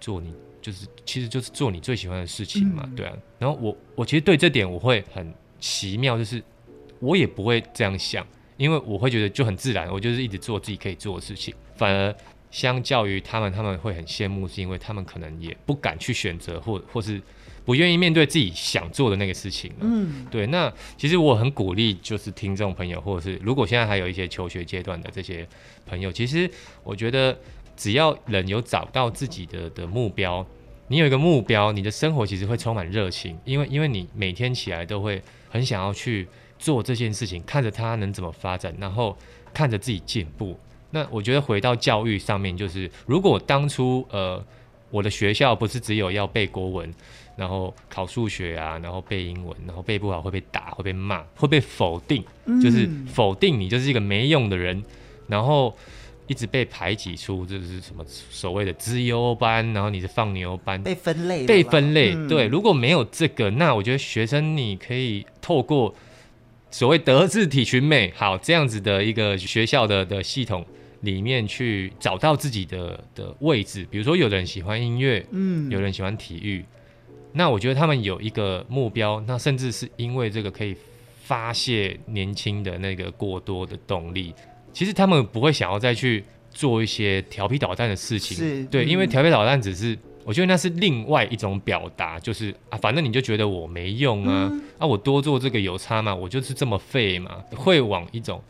[0.00, 0.32] 做你。
[0.60, 3.16] 就是，其实就是做你最喜欢的事情嘛，嗯、对啊。
[3.38, 6.42] 然后我，我其实对这点我会很奇妙，就是
[6.98, 11.54] 我也不会这样想，因为我会觉得就很自然，我就是一直做自己可以做的事情。
[11.76, 12.14] 反而
[12.50, 17.22] 相较于他们，他们会很羡慕，是因为他们可能也不敢去选择，或或是
[17.68, 19.76] 不愿意面对自己想做的那个事情了。
[19.82, 20.46] 嗯，对。
[20.46, 25.46] 那其实我很鼓励，就是听众朋友，或者是如果现在还有一些求学阶段的这些
[25.84, 26.50] 朋友，其实
[26.82, 27.36] 我觉得。
[27.80, 30.44] 只要人有找到自己的的目标，
[30.88, 36.26] 你有一个目标，你的生活其实会充满热情，因为因为你每天起来都会很想要去
[36.58, 39.16] 做这件事情，看着它能怎么发展，然后
[39.54, 40.58] 看着自己进步。
[40.90, 44.44] 那我觉得回到教育上面，就是如果当初呃
[44.90, 46.92] 我的学校不是只有要背国文，
[47.38, 52.22] 然后考数学啊，然后背英文，然后背不好会被打，会被骂，会被否定，
[52.60, 54.82] 就是否定你就是一个没用的人，
[55.26, 55.74] 然后。
[56.30, 62.12] 一直被排挤出，就是什么所谓的资优班，然后你是放牛班，被分类，被分类。
[62.14, 65.94] 嗯、对，如果没有这个，那我觉得学生你可以透过
[66.70, 70.62] 所谓德智体群美，好这样子的一个学校的的系统
[71.00, 73.86] 里面去找到自己的的位置。
[73.90, 76.62] 比如说，有的人喜欢音乐，嗯，有人喜欢体育，
[77.32, 80.76] 那我觉得他们有一个目标，那甚至是因为这个可以
[81.22, 84.34] 发泄年轻的那个过多的动力。
[84.72, 96.14] 其实他们不会想要再去做一些调皮捣蛋的事情，是对，嗯、因为调皮捣蛋只是，我觉得那是另外一种表达，就是啊，反正你就觉得我没用啊，嗯、啊，我多做这个有差吗？
[96.14, 98.40] 我就是这么废嘛，会往一种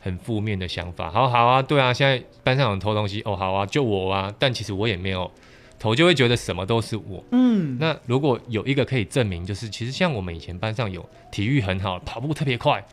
[0.00, 1.10] 很负面的想法。
[1.10, 5.30] 好好啊，对啊，现在班上有人偷东西，哦，好啊，就我啊，但其实我也没有
[5.80, 7.24] 偷，就会觉得什么都是我。
[7.32, 12.84] 嗯，那如果有一个可以证明，就是其实像我们以前班上有体育很好，跑步特别快，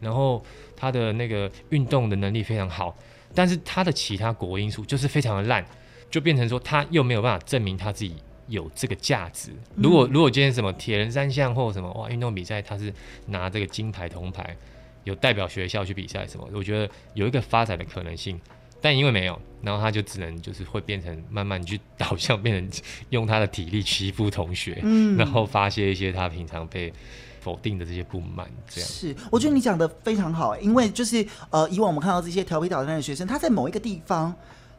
[0.00, 0.42] 然后
[0.76, 2.96] 他的那个运动的能力非常好。
[3.34, 5.62] 但是他的其他国因素就是非常的烂，
[6.08, 8.14] 就变成说他又没有办法证明他自己
[8.46, 9.50] 有这个价值。
[9.74, 12.94] 如果如果今天什么铁人三项或什么哇运动比赛，他是
[13.26, 14.56] 拿这个金牌铜牌，
[15.02, 18.40] 有代表学校去比赛什么，我觉得有一个发展的可能性。
[18.86, 26.92] 但因为没有，然后他就只能就是会变成慢慢去 导向变成用他的体力欺负同学，嗯，然后发泄一些他平常被。
[27.40, 34.34] 否定的这些不满，这样是，我觉得你讲的非常好，因为就是呃，以往我们看到这些调皮捣蛋的学生，他在某一个地方。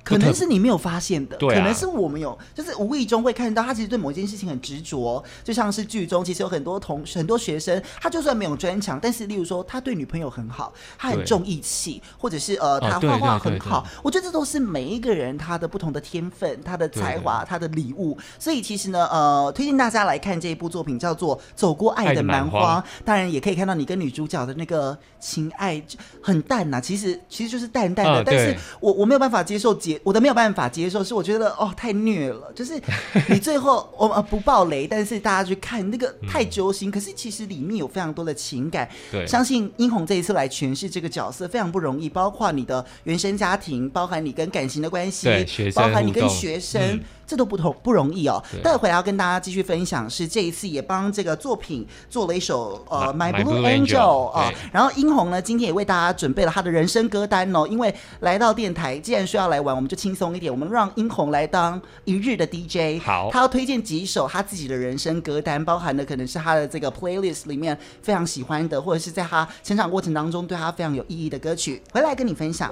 [0.08, 18.18] 可能是你没有发现的，对啊、可能是我们有，就是无意中会看到他其实对某一件事情很执着，就像是剧中其实有很多同很多学生，他就算没有专长，但是例如说他对女朋友很好，他很重义气，或者是呃他画画很好，我觉得这都是每一个人他的不同的天分，他的才华，他的礼物。
[18.40, 25.84] 所以其实呢，呃，推荐大家来看这一部作品，叫做《走过爱的蛮荒》，当然也可以看到你跟女主角的那个情爱
[26.22, 29.97] 很淡呐、啊，其实其实就是淡淡的，但是我我没有办法接受结。
[30.04, 32.74] 我的没有办法接受，是我觉得哦太虐了，就是
[33.30, 45.28] 你最后我呃不爆雷，但是大家去看那个太揪心，嗯、可是其实里面有非常多的情感，对，相信殷红这一次来诠释这个角色非常不容易，包括你的原生家庭，包含你跟感情的关系，
[45.76, 46.82] 包含你跟学生。
[46.82, 48.42] 嗯这都不同不容易哦。
[48.64, 54.52] 待会要跟大家继续分享，是这一次也帮这个作品做了一首呃 My Blue Angel 啊。
[54.72, 57.68] 然后英红呢，今天也为大家准备了他的人生歌单哦。
[57.68, 63.04] 因为来到电台，既然说要来玩，我们就轻松一点，我们让英红来当一日的 DJ。
[63.04, 72.72] 好，他要推荐几首他自己的人生歌单，包含的可能是他的这个 playlist 里面非常喜欢的，或者是在他成长过程当中对他非常有意义的歌曲，回来跟你分享。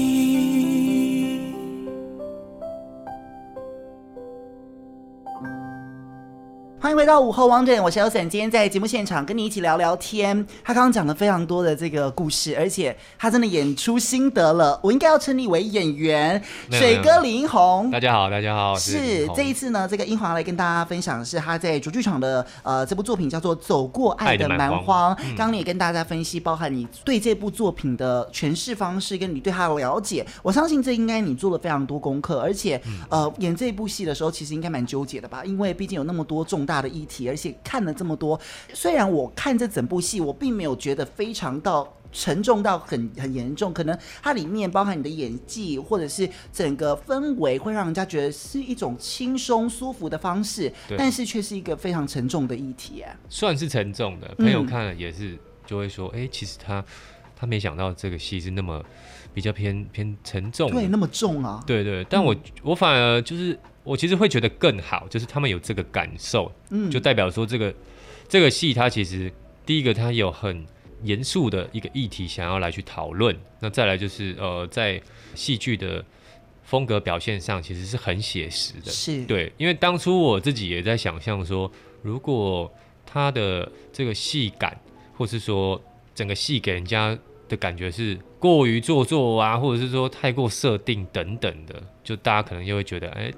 [6.81, 10.35] 欢迎回到午后王者，我是 Elson，今天在节目现场跟你一起聊聊天。
[10.63, 14.79] 他刚刚讲了非常多的这个故事，而且他真的演出心得了。
[14.81, 16.41] 我应该要称你为演员，
[16.71, 17.91] 水哥李英宏。
[17.91, 18.75] 大家好，大家好。
[18.75, 25.15] 是，这一次呢，这个英华来跟大家分享的是他在主剧场的呃这部作品叫做《走过爱的蛮荒》。
[25.37, 30.25] 刚刚你也跟大家分析，包含你对这部作品的诠释方式，跟你对他的了解。
[30.41, 35.45] 我相信这应该你做了非常多功课，而且呃演这部戏的时候，其实应该蛮纠结的吧？
[35.45, 36.70] 因为毕竟有那么多重大。
[36.71, 38.39] 大的议题，而且看了这么多，
[38.73, 53.13] 虽然我看这整部戏，我并没有觉得非常到沉重到很很严重，可能它里面包含你的演技，或者是整个氛围，会让人家觉得是一种轻松舒服的方式，但是却是一个非常沉重的议题啊。
[53.27, 56.81] 算是沉重的，朋友看了也是就会说，哎、嗯欸，其实他
[57.35, 58.81] 他没想到这个戏是那么
[59.33, 63.59] 比较偏偏沉重，对，那么重啊，对，对对，但我、嗯、我反而就是。
[63.83, 67.73] 我其实会觉得更好，就是他们有这个感受，嗯，就代表说这个
[68.27, 69.31] 这个戏它其实
[69.65, 70.65] 第一个它有很
[71.03, 75.01] 严肃的一个议题想要来去讨论，那再来就是呃在
[75.33, 76.03] 戏剧的
[76.63, 79.25] 风格表现上其实是很写实的，是。
[79.25, 81.69] 对，因为当初我自己也在想象说，
[82.03, 82.71] 如果
[83.05, 84.79] 他的这个戏感，
[85.17, 85.81] 或是说
[86.13, 87.17] 整个戏给人家
[87.51, 91.83] 的感觉是过于做作啊，或者是说太过设定等等的。
[92.03, 93.35] 就大家可能就会觉得，哎、欸，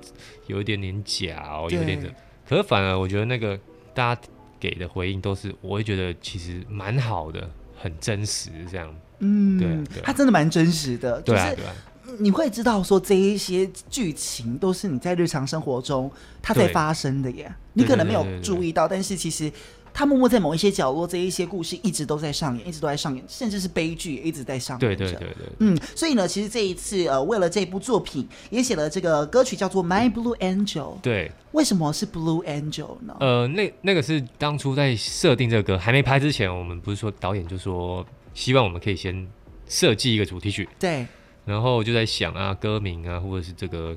[0.48, 2.16] 有一点点假哦，有一点点。
[2.48, 3.60] 可是反而我觉得那个
[3.94, 4.22] 大家
[4.60, 8.96] 给的回应都是，我会觉得其实蛮好的，很真实这样。
[9.20, 11.20] 嗯，对，对，他真的蛮真实的。
[11.22, 11.76] 对啊，对啊。
[12.20, 16.12] 你会知道说这一些剧情都是你在日常生活中
[16.42, 17.52] 它在发生的耶。
[17.74, 19.52] 你可能没有注意到，但是其实
[19.94, 24.80] 他默默在某一些角落，这一些故事一直都在上演，一直都在上演，甚至是悲剧也一直在上演。
[24.80, 30.98] 对对对对，对，嗯，所以呢，其实这一次呃，为了这部作品，也写了这个歌曲叫做《My Blue Angel》。
[31.02, 33.16] 对，为什么是 Blue Angel 呢？
[33.20, 39.28] 呃，那那个是当初在设定这个歌还没拍之前，我们不是说导演就说希望我们可以先
[39.68, 40.68] 设计一个主题曲。
[40.80, 41.06] 对。
[41.46, 43.96] 然后就在想啊，歌名啊，或者是这个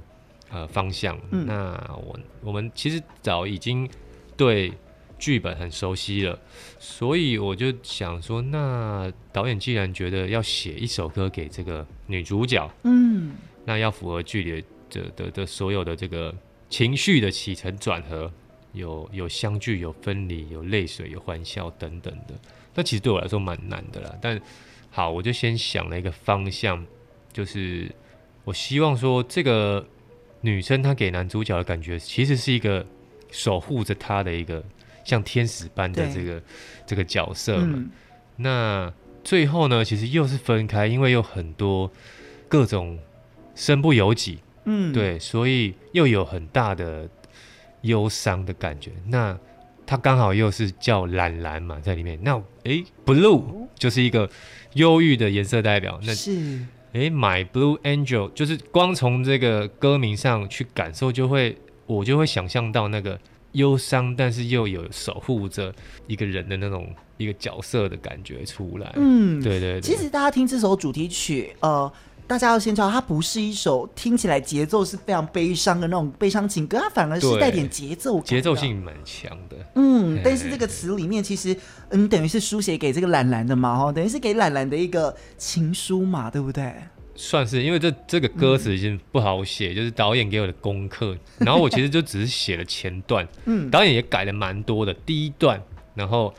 [0.50, 1.16] 呃方向。
[1.30, 3.88] 嗯、那我我们其实早已经
[4.36, 4.72] 对
[5.18, 6.38] 剧本很熟悉了，
[6.78, 16.34] 所以我就想说，那导演既然觉得要写一首歌给这个女主角，嗯，那要符合剧里的的的，所有的这个
[16.68, 18.30] 情绪的起承转合，
[18.72, 22.34] 有有相聚，有分离，有泪水，有欢笑等等的。
[22.74, 24.14] 那其实对我来说蛮难的啦。
[24.20, 24.40] 但
[24.90, 26.84] 好，我就先想了一个方向。
[27.32, 27.90] 就是
[28.44, 29.86] 我希望说，这个
[30.40, 32.86] 女生她给男主角的感觉，其实是一个
[33.30, 34.64] 守护着他的一个
[35.06, 36.42] 像天使般的这个
[36.86, 37.74] 这个角色嘛。
[37.76, 37.90] 嗯。
[38.36, 38.92] 那
[39.24, 41.90] 最后呢，其实又是分开，因为有很多
[42.46, 42.98] 各种
[43.54, 47.08] 身不由己，嗯，对，所以又有很大的
[47.80, 48.90] 忧伤的感觉。
[49.06, 49.38] 那
[49.86, 52.18] 他刚好又是叫蓝蓝嘛，在里面。
[52.22, 54.28] 那诶，blue 就是一个
[54.74, 55.98] 忧郁的颜色代表。
[56.02, 56.66] 那是。
[56.92, 63.20] 诶，My Blue Angel，就是光从这个歌名上去感受，就会我就会想象到那个
[63.56, 65.74] 忧伤，但是又有守护着
[66.06, 68.92] 一个人的那种一个角色的感觉出来。
[68.96, 69.80] 嗯，对对对。
[69.80, 71.90] 其实大家听这首主题曲，呃，
[72.26, 79.56] 大家要先知道，它不是一首听起来节奏是非常悲伤的那种悲伤情歌，它反而是带点节奏，节奏性蛮强的。
[79.74, 81.56] 嗯，但是这个词里面其实，
[81.90, 86.72] 嗯，等于是书写给这个懒懒的嘛，哈，等于是给懒懒的一个情书嘛，对不对？
[87.16, 91.16] 算是，因为这这个歌词已经不好写，嗯，就是导演给我的功课。
[91.40, 94.92] 然后我其实就只是写了前段，嗯，导演也改了蛮多的。
[94.92, 95.62] 第一段，
[95.94, 96.32] 然后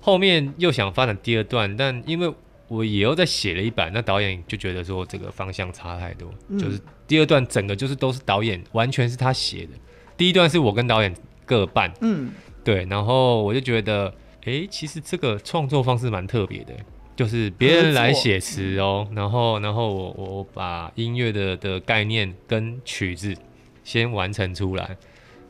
[0.00, 2.32] 后面又想发展第二段，但因为
[2.68, 9.70] 我也又再写了一版，那导演就觉得说这个方向差太多，嗯，就是第二段整个就是都是导演，完全是他写的，
[10.16, 11.14] 第一段是我跟导演
[11.44, 12.32] 各半，嗯，
[12.64, 14.12] 对，然后我就觉得，
[14.44, 16.74] 哎，其实这个创作方式蛮特别的。
[17.16, 23.34] 就是别人来写词哦，然后然后我我把音乐的的概念跟曲子
[23.82, 24.94] 先完成出来，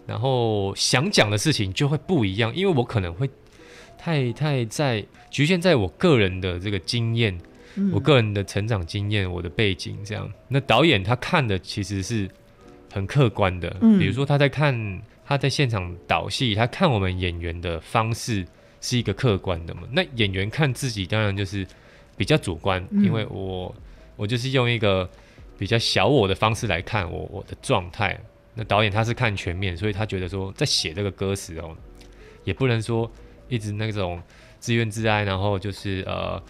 [0.06, 3.28] 然后想讲的事情就会不一样，因为我可能会
[3.98, 7.36] 太太在局限在我个人的这个经验，
[7.74, 10.32] 嗯，我个人的成长经验，我的背景这样。
[10.46, 12.30] 那导演他看的其实是
[12.92, 18.46] 很客观的，嗯，比如说他在看他在现场导戏，他看我们演员的方式。
[18.86, 19.82] 是一个客观的嘛？
[19.90, 21.66] 那演员看自己当然就是
[22.16, 23.74] 比较主观，嗯、因为我
[24.14, 25.10] 我就是用一个
[25.58, 28.16] 比较小我的方式来看我我的状态。
[28.54, 31.76] 那导演他是看全面，所以他觉得说在写这个歌词哦，
[32.44, 33.10] 也不能说
[33.48, 34.22] 一直那种
[34.60, 36.40] 自怨自艾，然后就是呃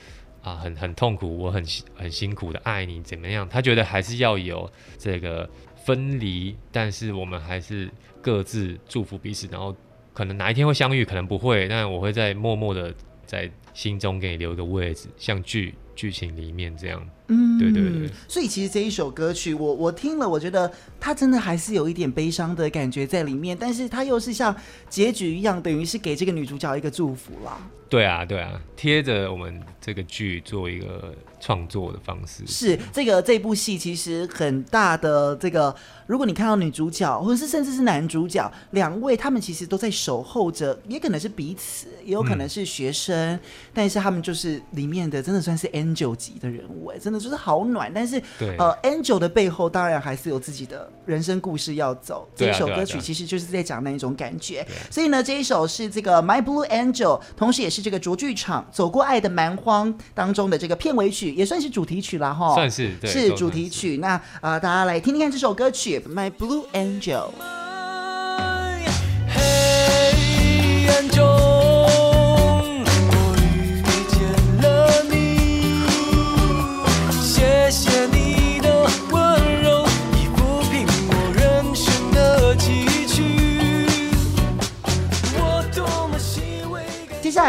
[0.42, 1.64] 啊很很痛苦，我很
[1.94, 3.48] 很辛苦的爱你怎么样？
[3.48, 5.48] 他觉得还是要有这个
[5.86, 9.74] 分离，但是我们还是各自祝福彼此，然后。
[10.16, 12.94] 可能哪一天会相遇，可能不会，但我会在默默的
[13.26, 17.06] 在心中给你留一个位置，像剧剧情里面这样。
[17.28, 18.08] 嗯，对对对。
[18.26, 24.56] 所以其实这一首歌曲，我我听了，我觉得它真的还是有一点悲伤的感觉在里面，但是它又是像
[24.88, 27.58] 结局一样，等于是给这个女主角一个祝福啦。
[27.90, 32.46] 对啊，对啊，贴着我们这个剧做一个创作的方式。
[32.46, 35.74] 是这个这部戏其实很大的这个。
[36.06, 43.40] 如果你看到女主角，或者是甚至是男主角，两位他们其实都在守候着，也可能是彼此，也有可能是学生，嗯、
[43.74, 47.90] 但是他们就是里面的真的算是 Angel 级的人物，哎，真的就是好暖。
[47.92, 52.28] 但是，呃，Angel 的背后当然还是有自己的人生故事要走。
[52.36, 54.64] 这一首歌曲其实就是在讲那一种感觉。
[54.88, 62.54] 所以呢，这一首是这个 My Blue Angel，同时也是这个卓剧场走过爱的蛮荒当中的这个片尾曲，也算是主题曲了哈。
[62.54, 63.98] 算是，对，是主题曲。
[63.98, 66.00] 那啊、呃，大家来听听看这首歌曲。
[66.08, 67.65] My Blue Angel。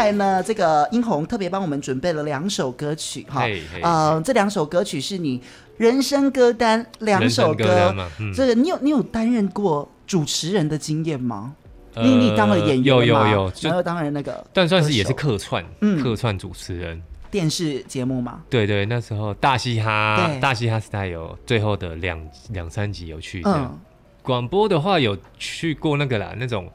[0.08, 3.44] 来呢，这个殷红特别帮我们准备了两首歌曲哈。
[3.82, 5.40] 呃，这两首歌曲是你。
[5.78, 11.54] 人生歌单两首歌，嗯、这个你有你有担任过主持人的经验吗？
[11.94, 17.00] 呃、你你当了演员有有有，然后当然那个，但算是也是客串，嗯，客串主持人，
[17.30, 18.40] 电视节目嘛？
[18.50, 23.78] 对对，那时候大嘻哈，大嘻哈时代有最后的两两三集有去，嗯，
[24.22, 26.68] 广播的话有去过那个啦，那种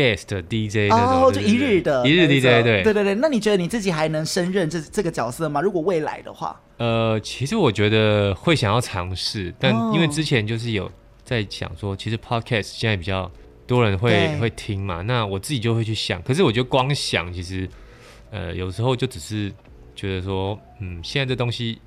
[0.00, 3.14] guest DJ 哦，就一日的，一日 DJ，对对对对。
[3.16, 5.60] 那你觉得你自己还能胜任这这个角色吗？
[5.60, 10.90] 如果未来的话，呃，其实我觉得会想要尝试，但因为之前就是有
[11.24, 13.30] 在想说，其实 podcast 现在比较
[13.66, 16.22] 多人会会听嘛，那我自己就会去想。
[16.22, 17.68] 可是我觉得光想，其实
[18.30, 19.52] 呃，有时候就只是
[19.94, 21.78] 觉得说，嗯，现在这东西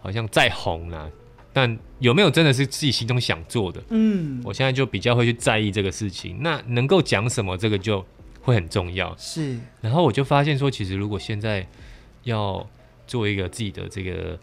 [0.00, 1.10] 好像再红了。
[1.52, 3.82] 但有没有真的是自己心中想做的？
[3.90, 6.38] 嗯，我现在就比较会去在意这个事情。
[6.40, 8.04] 那能够讲什么，这个就
[8.40, 9.14] 会很重要。
[9.18, 9.58] 是。
[9.80, 11.66] 然后我就发现说，其实如果现在
[12.24, 12.66] 要
[13.06, 14.38] 做一个自己的这个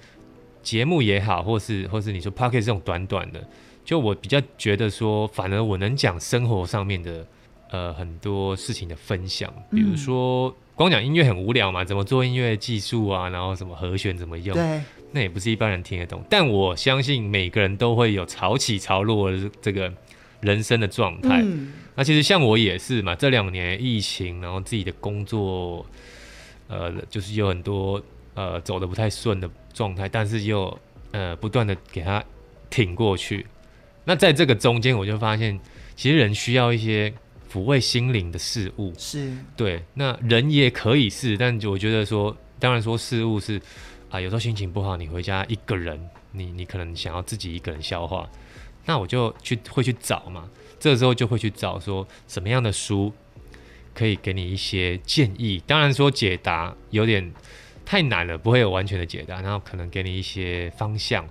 [0.62, 3.44] 节目也好，或是或是你说 p o c k e t 这种短短的，
[3.84, 7.26] 就我比较觉得说，反而我能讲生活上面的
[7.72, 14.56] 呃很多事情的分享，比如说光讲音乐很无聊嘛，怎么做音乐技术啊，然后什么和弦怎么用。
[14.56, 14.82] 对。
[15.12, 19.92] 那也不是一般人听得懂，但我相信每个人都会有潮起潮落的这个
[20.40, 21.42] 人生的状态。
[21.44, 25.86] 嗯、那其实像我也是嘛，这两年疫情，然后自己的工作，
[26.70, 28.02] 呃，就是有很多
[28.36, 30.80] 呃走的不太顺的状态，但是又
[31.12, 32.24] 呃不断的给他
[32.70, 33.46] 挺过去。
[34.06, 35.60] 那在这个中间，我就发现，
[35.98, 37.14] 其实人需要一些
[37.52, 38.94] 抚慰心灵的事物。
[38.98, 43.62] 是，对，那人也可以是，但我觉得说，当然说事物是。
[44.12, 48.28] 啊，有时候心情不好，你回家一个人，你你可能想要自己一个人消化，
[48.84, 53.14] 那我就去会去找嘛，这个时候就会去找说什么样的书
[53.94, 55.62] 可以给你一些建议。
[55.68, 57.32] 当然说解答有点
[57.86, 61.24] 太难了，不会有完全的解答，然后可能给你一些方向。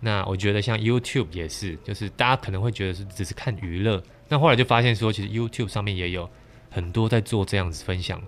[0.00, 6.28] 那我觉得像 YouTube 也是，就是大家可能会觉得是只是看娱乐，那后来就发现说，其实 YouTube 上面也有
[6.70, 8.22] 很多在做这样子分享。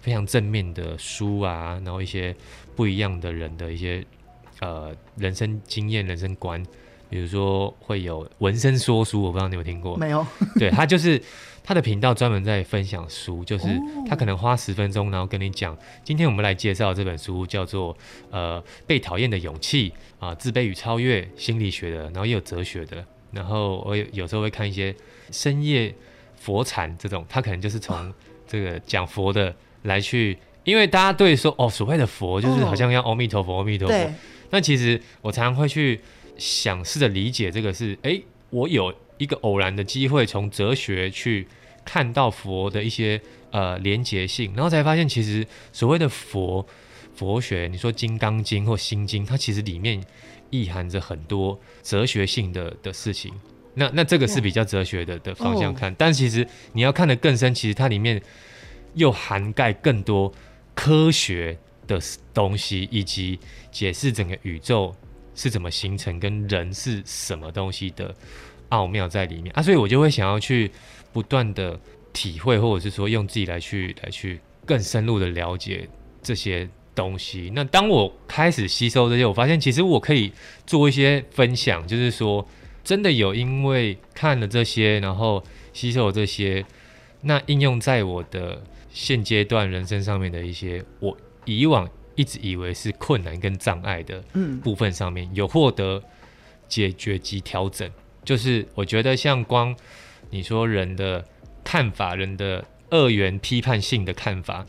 [0.00, 2.34] 非常正面的书啊，然后一些
[2.74, 4.02] 不一样的人的一些
[4.60, 6.64] 呃人生经验、人生观，
[7.10, 10.26] 比如说会有纹身说书，我不知道你有听过没有？
[10.58, 11.22] 对，他就是
[11.62, 13.66] 他的频道专门在分享书，就是
[14.08, 17.94] 他可能花十分钟，然后跟你讲，今天我们来介绍这本书，叫做
[18.30, 24.94] 呃被讨厌的勇气啊，自卑与超越心理学的，然后也有哲学的，然后我有有时候会看一些
[25.30, 25.94] 深夜
[26.36, 28.12] 佛禅这种，他可能就是从
[28.46, 29.54] 这个讲佛的。
[29.84, 34.12] 来去，因为大家对说哦，所谓的佛就是好像要阿弥陀佛，阿弥陀佛。
[34.50, 35.98] 那其实我常常会去
[36.36, 38.20] 想，试着理解这个是，哎，
[38.50, 41.48] 我有一个偶然的机会，从哲学去
[41.82, 43.18] 看到佛的一些
[43.52, 46.66] 呃连结性，然后才发现，其实所谓的佛
[47.14, 50.02] 佛学，你说《金刚经》或《心经》，它其实里面
[50.50, 53.32] 意含着很多哲学性的的事情。
[53.74, 58.20] 那那这个是比较哲学的的方向看，但其实你要看得更深，其实它里面。
[58.94, 60.34] 又涵盖更多
[60.74, 61.56] 科学
[61.86, 62.00] 的
[62.34, 63.38] 东西，以及
[63.70, 64.92] 解释整个宇宙
[65.32, 68.12] 是怎么形成，跟人是什么东西的
[68.70, 70.68] 奥妙在里面啊，所以我就会想要去
[71.12, 71.78] 不断的
[72.12, 75.88] 体会，或者是说用自己来去来去更深入的了解
[76.20, 77.50] 这些东西。
[77.54, 80.32] 那当我开始吸收这些，我发现其实我可以
[80.66, 82.46] 做一些分享，就是说
[82.84, 86.64] 真的有因为看了这些，然后吸收了这些，
[87.22, 88.62] 那应用在我的。
[88.92, 94.20] 现阶段人生上面的一些，我以往一直以为是困难跟障碍的
[94.64, 96.02] 部分上面，有获得
[96.66, 97.88] 解决及调整。
[98.24, 99.72] 就是我觉得像光
[100.30, 101.24] 你说人的
[101.62, 104.66] 看法，人的二元批判性的看法，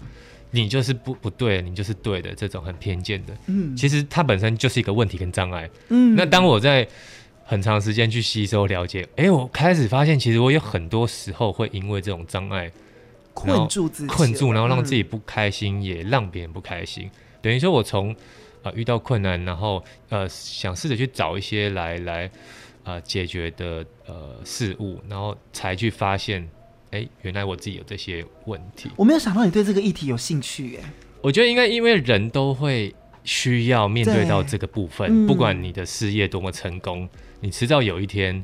[0.51, 5.69] 你就是不不对，你就是对的，这种很偏见的，嗯，其实它本身就是一个问题跟障碍。
[5.89, 6.87] 嗯，那当我在
[7.43, 12.71] 很长时间去吸收了解，哎，我开始发现，其实我有很多时候会因为这种障碍。
[13.33, 17.09] 困住自己，困住，然后让自己不开心，嗯、也让别人不开心。
[17.41, 18.13] 等于说，我从
[18.61, 22.29] 呃遇到困难，然后呃想试着去找一些来来
[22.83, 26.45] 呃解决的呃事物，然后才去发现，
[26.91, 28.89] 哎，原来我自己有这些问题。
[28.95, 30.89] 我没有想到你对这个议题有兴趣，哎，
[31.21, 38.43] 我觉得应该因为人都会需要面对到这个部分，不管你的事业多么成功，你迟早有一天。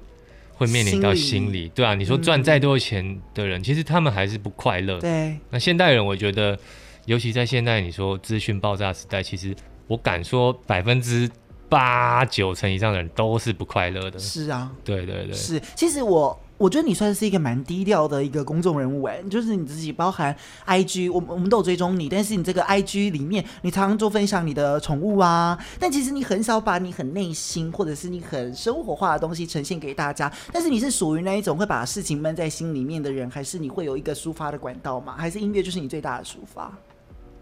[0.60, 5.00] 会面临到心理，对啊，你说赚再多钱的人，嗯、其实他们还是不快乐。
[5.00, 6.58] 对，那现代人，我觉得，
[7.06, 11.30] 尤其在现在你说资讯爆炸时代，其实我敢说百分之
[11.70, 14.18] 八九成以上的人都是不快乐的。
[14.18, 15.62] 是啊，对对对，是。
[15.76, 16.36] 其实我。
[16.58, 20.36] 我觉得你算是一个蛮低调的一个公众人物哎，就是你自己包含
[20.66, 30.32] IG，我们我们都有追踪你，但是你这个 IG 里面，你常常做分享你的宠物啊，但其实你很少把你很内心或者是你很生活化的东西呈现给大家。
[30.52, 35.16] 但是你是属于那一种会把事情闷在心里面的人，还是你会有一个抒发的管道吗？
[35.16, 36.76] 还是音乐就是你最大的抒发？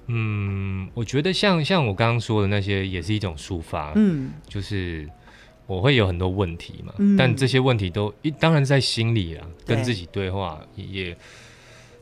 [0.07, 5.09] 嗯，我觉得像像我刚刚说的那些也是一种抒发，嗯，就是。
[5.67, 11.15] 我会有很多问题嘛，嗯、但这些问题都一当然在心里啊，跟自己对话也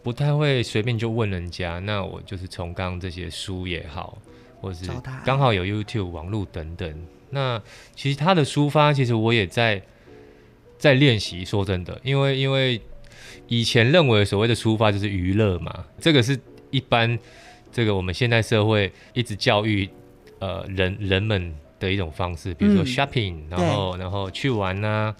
[0.01, 4.17] 不太会随便就问人家，那我就是从刚刚这些书也好，
[4.59, 4.85] 或是
[5.23, 6.93] 刚好有 YouTube 网络等等。
[7.29, 7.61] 那
[7.95, 9.81] 其实他的抒发，其实我也在
[10.77, 11.45] 在练习。
[11.45, 12.81] 说真的，因为因为
[13.47, 16.37] 以前认为所谓的抒发就是娱乐嘛，这个是
[16.69, 17.17] 一般
[17.71, 19.89] 这个我们现代社会一直教育
[20.39, 25.15] 呃人人们的一种方式，比如说 shopping，、嗯、然后然后去玩啊，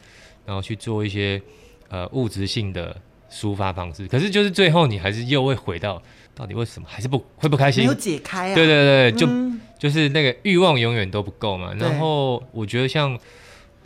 [0.45, 1.41] 然后去做一些
[1.89, 2.95] 呃物质性的
[3.29, 4.07] 抒发方式。
[4.07, 6.01] 可是就是最后你还是又会回到
[6.33, 7.83] 到底为什么还是不会不开心？
[7.83, 8.55] 没有解开啊？
[8.55, 9.27] 对对对，就。
[9.27, 13.19] 嗯就是那个欲望永远都不够嘛，然后我觉得像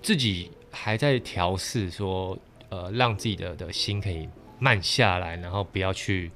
[0.04, 2.38] 自己还在调试，说
[2.70, 6.30] 呃让自己的的心可以慢下来，然后不要去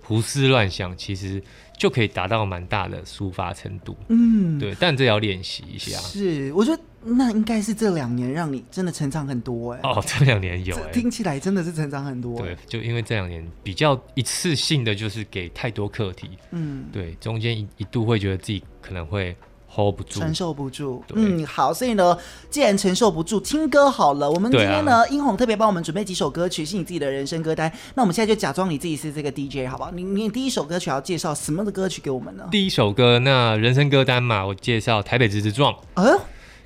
[0.00, 1.42] 胡思乱想，其实
[1.76, 3.96] 就可以达到蛮大的抒发程度。
[4.08, 5.98] 嗯，对，但这要练习一下。
[5.98, 6.82] 是，我觉得。
[7.06, 9.90] 那应该是这两年让你真的成长很多哎、欸！
[9.90, 12.42] 哦，这两年有听起来真的是成长很多、欸。
[12.42, 19.36] 对，就因为这两年比较一次性的就是给太多课题，嗯，对，中间一一度会觉得自己可能会
[19.74, 21.02] hold 不住，承受不住。
[21.14, 22.16] 嗯，好，所以呢，
[22.48, 24.30] 既然承受不住，听歌好了。
[24.30, 27.70] 我们今天呢，啊、英红特别帮我们准备几首歌曲，是你自己的人生歌单。
[27.94, 29.90] 那我们现在就假装你自己是这个 DJ，好不好？
[29.90, 32.44] 你你第一首歌曲要介绍什么的歌曲给我们呢？
[32.50, 35.72] 第一首歌，那人生歌单嘛，我介绍《台北直直撞》。
[35.94, 36.20] 呃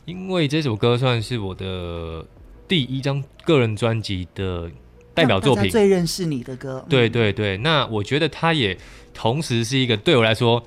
[0.04, 2.24] 因为这首歌算是我的
[2.66, 4.66] 第一张个人专辑的
[5.12, 6.82] 代表作品，最认识你的歌。
[6.88, 8.78] 对对对，那我觉得它也
[9.12, 10.62] 同时是一个对我来说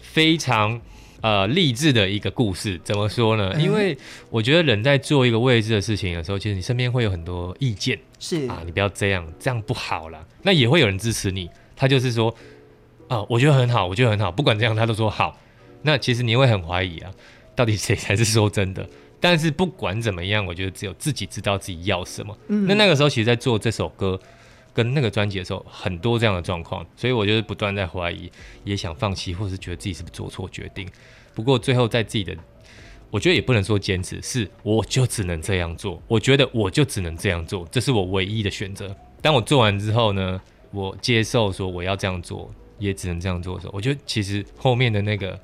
[0.00, 0.80] 非常
[1.20, 2.80] 呃励志的一个故事。
[2.84, 3.54] 怎么说呢？
[3.60, 3.96] 因为
[4.30, 10.26] 我觉得人在做一个未知的事情的时候，其实你身边会有很多意见，是啊，你不要这样，这样不好了。
[10.42, 12.34] 那也会有人支持你，他就是说
[13.08, 15.38] 啊，我觉得很好，我觉得很好，不管怎样，他都说好。
[15.82, 17.10] 那其实你会很怀疑啊。
[17.56, 18.88] 到底谁才是说真的？
[19.20, 22.34] 但是不管怎么样，我觉得只有自己知道自己要什么。
[22.48, 24.18] 嗯，那那个时候，其实，在做这首歌
[24.72, 28.30] 跟那个专辑的时候，很多这样的状况，所以我就是不断在怀疑，
[28.64, 30.88] 也想放弃，或是觉得自己是不是做错决定。
[31.34, 32.36] 不过最后，在自己的，
[33.10, 36.02] 我觉得也不能说坚持，是我就只能这样做。
[36.06, 38.94] 我觉得我就只能这样做，这是我唯一的选择。
[39.20, 40.40] 当我做完之后呢，
[40.70, 45.38] 我接受说我要这样做，也只能这样做的时候，我觉得其实后面的那个。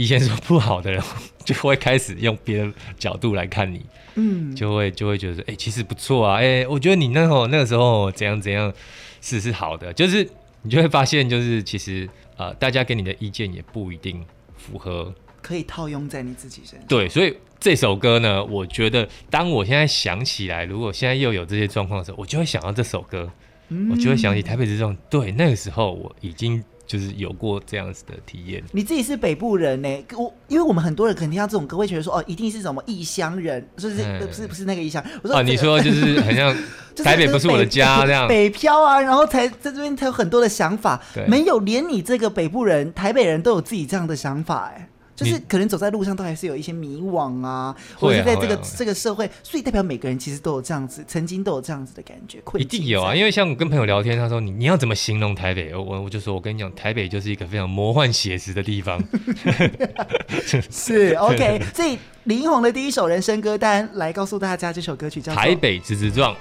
[0.00, 1.02] 以前说不好的人，
[1.44, 3.84] 就会开始用别的角度来看你，
[4.14, 8.72] 嗯，就会就会觉得说，哎、欸，其实不错啊，哎、欸，我觉得你那会那个时候怎样怎样
[9.20, 10.26] 是是好的，就是
[10.62, 14.24] 你就会发现，就是其实呃，大家给你的意见也不一定
[14.56, 16.88] 符合，可以套用在你自己身上。
[16.88, 23.30] 对，所以这首歌呢，我觉得当我现在想起来，如果现在又有这些状况的时候，我就会想到这首歌，
[23.68, 26.64] 嗯、我就会想起台北之中，对，那个时候我已经。
[26.90, 28.60] 就是有过这样子的体验。
[28.72, 30.04] 你自己是北部人呢？
[30.16, 34.26] 我因为我们很多人可能听到这种歌会觉得说哦，一定是什么异乡人，是不是？
[34.26, 35.00] 不是不是那个异乡。
[35.22, 36.52] 我说、啊、你说就是 很像
[37.04, 41.00] 台北不是我的家这样，北漂啊，然后才在这边才有很多的想法。
[41.28, 44.88] 没有，连你这个北部人、台北人都有自己这样的想法哎。
[45.20, 52.38] 就是可能走在路上都还是有一些迷惘啊，或者是在这个这个社会，所以代表每个人其实都有这样子，曾经都有这样子的感觉。
[52.58, 55.74] 一定有啊，因为像我跟朋友聊天，他说你你要怎么形容台北？
[55.74, 58.98] 我我就说我跟你讲，台北就是一个非常魔幻写实的地方。
[60.70, 66.34] 是 OK，所以林宏的第一首人生歌单来告诉大家，这首歌曲叫《台北直直撞》。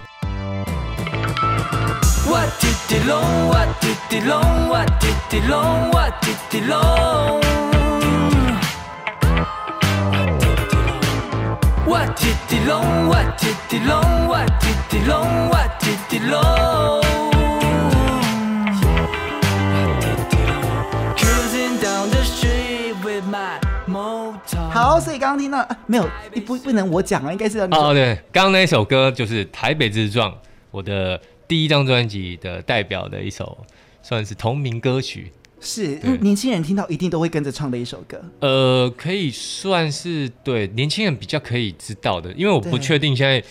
[24.71, 26.07] 好，所以刚刚听到没有？
[26.45, 27.91] 不不能我讲啊，应该是要你哦。
[27.91, 30.31] 对，刚刚那首歌就是《台北直撞》，
[30.69, 33.65] 我的第一张专辑的代表的一首，
[34.03, 35.31] 算是同名歌曲。
[35.61, 38.19] 是，年轻人听到一定都会跟着唱的一首歌。
[38.39, 43.43] 呃，可以算是对年轻人比较可以知道的，因为我不确定现在，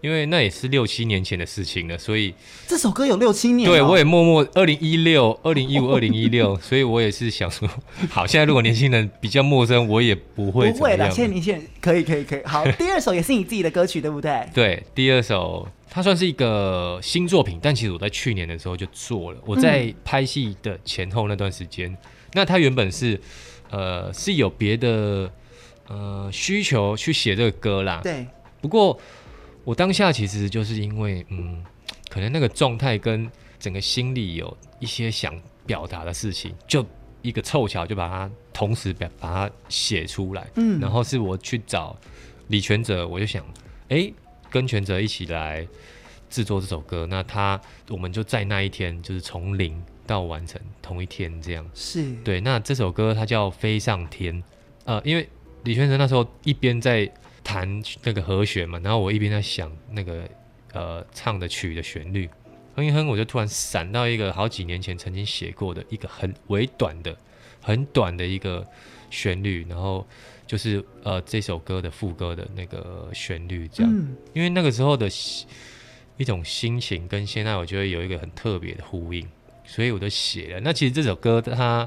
[0.00, 2.34] 因为那也是六七年前的事情了，所以
[2.66, 3.68] 这首歌有六七年。
[3.68, 7.68] 对，我也默默二零一六、二零一五、二零一六， 所以我也是想说，
[8.10, 11.10] 好，现在如果年轻人比较陌生，我也不会不会的。
[11.10, 12.42] 现在年轻人可以可以可以。
[12.44, 14.46] 好，第二首也是你自己的歌曲，对不对？
[14.52, 15.66] 对，第二首。
[15.90, 19.40] 它算是一个新作品，但其实我在去年的时候就做了。
[19.46, 21.98] 我在拍戏的前后那段时间，嗯、
[22.34, 23.18] 那它原本是
[23.70, 25.32] 呃是有别的
[25.88, 28.00] 呃需求去写这个歌啦。
[28.02, 28.26] 对。
[28.60, 28.98] 不过
[29.64, 31.64] 我当下其实就是因为嗯，
[32.08, 35.34] 可能那个状态跟整个心里有一些想
[35.64, 36.84] 表达的事情，就
[37.22, 40.46] 一个凑巧就把它同时表把它写出来。
[40.56, 40.78] 嗯。
[40.80, 41.96] 然后是我去找
[42.48, 43.42] 李全哲，我就想，
[43.88, 44.14] 哎、欸。
[44.50, 45.66] 跟全哲一起来
[46.30, 51.70] 制作这首歌，那他我们就在那一天就是从零到完成同一天这样。
[51.74, 54.34] 是对，那这首歌它叫《飞上天》，
[54.84, 55.28] 呃，因为
[55.64, 57.10] 李全哲那时候一边在
[57.42, 60.28] 弹那个和弦嘛，然后我一边在想那个
[60.72, 62.28] 呃唱的曲的旋律，
[62.74, 67.16] 哼一哼，我就突然闪到一个好几年前曾经写过的一个很微短的、
[67.62, 68.66] 很短的一个
[69.10, 70.06] 旋律，然后。
[70.48, 75.06] 就是呃这首歌的副歌的那个旋律这样，嗯、因为那个时候的
[76.16, 79.28] 一种心情跟现在我觉得有一个很特别的呼应，
[79.66, 80.60] 所以我就写了。
[80.60, 81.86] 那其实这首歌它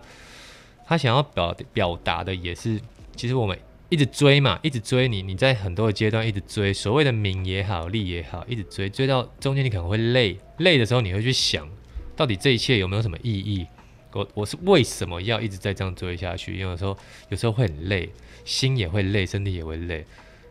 [0.85, 2.79] 它想要表表达的也是，
[3.15, 3.57] 其实我们
[3.89, 11.67] 一直追嘛，一直追你，你在很多的阶段一直追，所谓的名也好，利也好，一直追，追到中间你可能会累，累的时候你会去想，
[12.15, 13.65] 到底这一切有没有什么意义？
[14.13, 16.53] 我我是为什么要一直在这样追下去？
[16.53, 16.95] 因为有时候
[17.29, 18.07] 有时候会很累。
[18.45, 20.05] 心也会累，身体也会累，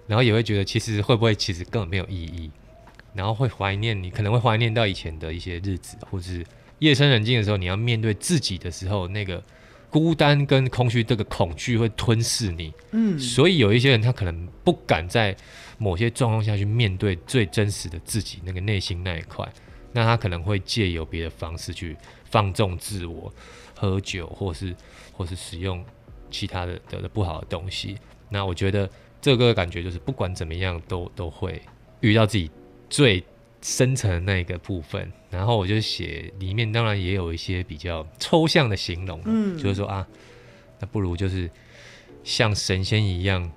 [0.07, 2.51] 然后也会觉得其实会不会其实根本没有意义，
[3.15, 6.45] 然后会怀念你可能会怀念到以前的一些日子，或是
[6.79, 9.43] 夜深人静的时候，你要面对自己的时候，那个
[9.91, 12.73] 孤单跟空虚，这个恐惧会吞噬你。
[12.93, 15.37] 嗯，所以有一些人他可能不敢在
[15.79, 19.47] 某些状况下去面对最真实的自己，那个内心那一块，
[19.93, 23.33] 那他可能会借由别的方式去放纵自我，
[23.75, 24.75] 喝酒，或是
[25.13, 25.85] 或是使用。
[26.31, 27.97] 其他的的不好的东西，
[28.29, 28.89] 那我觉得
[29.21, 31.61] 这个感觉就是不管怎么样都都会
[32.01, 32.51] 遇到自己
[32.89, 33.23] 最
[33.61, 40.07] 深层的那个部分，然后我就写里面当然也有一些比较抽象的形容，嗯，就是说啊，
[40.79, 41.51] 那不如就是
[42.25, 43.51] 像神仙一样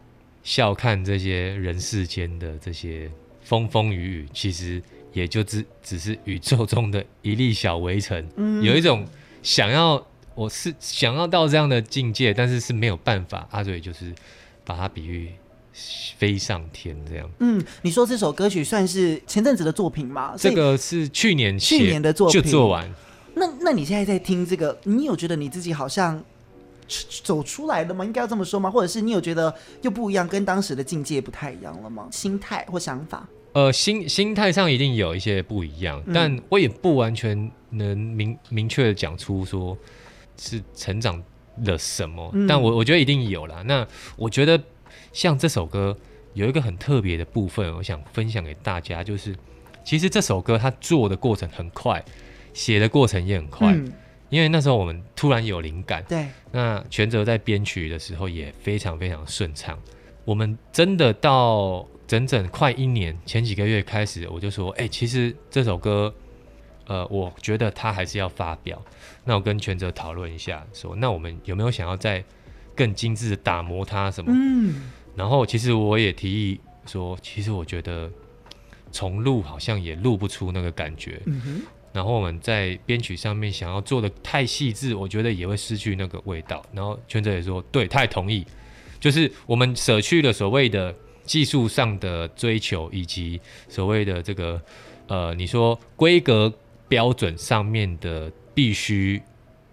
[0.43, 3.09] 笑看这些人世间的这些
[3.41, 4.81] 风风雨雨，其实
[5.13, 9.05] 也就只只是宇宙中的一粒小微尘，嗯，有一种
[9.41, 10.05] 想要。
[10.35, 13.47] 我是想要到这样的境界，但是是没有办法。
[13.51, 14.13] 阿瑞就是
[14.65, 15.29] 把它比喻
[16.17, 17.29] 飞上天这样。
[17.39, 20.33] 嗯，你说这首歌曲算是前阵子的作品吗？
[20.37, 22.89] 这个是去年去年的作品就做完。
[23.35, 26.23] 那那你现在在听这个，你有觉得你自己好像
[27.23, 28.03] 走出来了吗？
[28.03, 28.69] 应该要这么说吗？
[28.69, 32.07] 或者是你有觉得又不一样，跟当时的境界不太一样了吗？
[32.11, 33.27] 心态或想法？
[33.53, 39.77] 呃，心心态上一定有一些不一样，嗯、但我也不完全能明明确的讲出说。
[40.37, 41.21] 是成长
[41.65, 42.31] 了什么？
[42.33, 43.61] 嗯、但我我觉得一定有啦。
[43.65, 44.61] 那我觉得
[45.11, 45.97] 像这首歌
[46.33, 49.35] 有一个很特别的部分，我想分享给大家，就是
[49.83, 52.03] 其实这首歌它做的过程很快，
[52.53, 53.93] 写的过程也很快，嗯、
[54.29, 56.03] 因为那时候我们突然有灵感。
[56.09, 56.27] 对。
[56.51, 59.77] 那全泽在编曲的时候也非常非常顺畅。
[60.25, 66.13] 我们真的到整整快一年前几个月开始，我就说，哎、欸，其实这首歌。
[66.85, 68.81] 呃，我觉得他还是要发表。
[69.25, 72.21] 那我跟全哲讨论一下，说那我们有没有想要再
[72.75, 74.31] 更精致的打磨它什么？
[74.35, 74.91] 嗯。
[75.15, 78.11] 然后其实我也提议说，其实我觉得
[78.91, 81.21] 重录好像也录不出那个感觉。
[81.25, 81.61] 嗯哼。
[81.93, 86.61] 然后我们在编曲上面想要做的太细致，我觉得也会失去那个味道。
[86.73, 88.45] 然后全哲也说，对，他也同意，
[88.99, 94.61] 就是我们舍去了所谓的技术上的追求，以及所谓的这个
[95.07, 96.53] 呃，你说规格。
[96.87, 99.21] 标准上面的必须，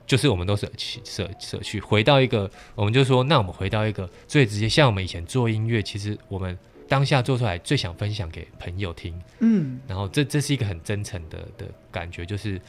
[0.06, 6.58] 就是我们都舍弃舍舍去，回到一个，我们就说，那我们回到一个最直接，像我们以前做音乐，其实我们
[6.88, 12.60] 当下做出来最想分享给朋友听，嗯，然后这这是一个很真诚的的感觉，就是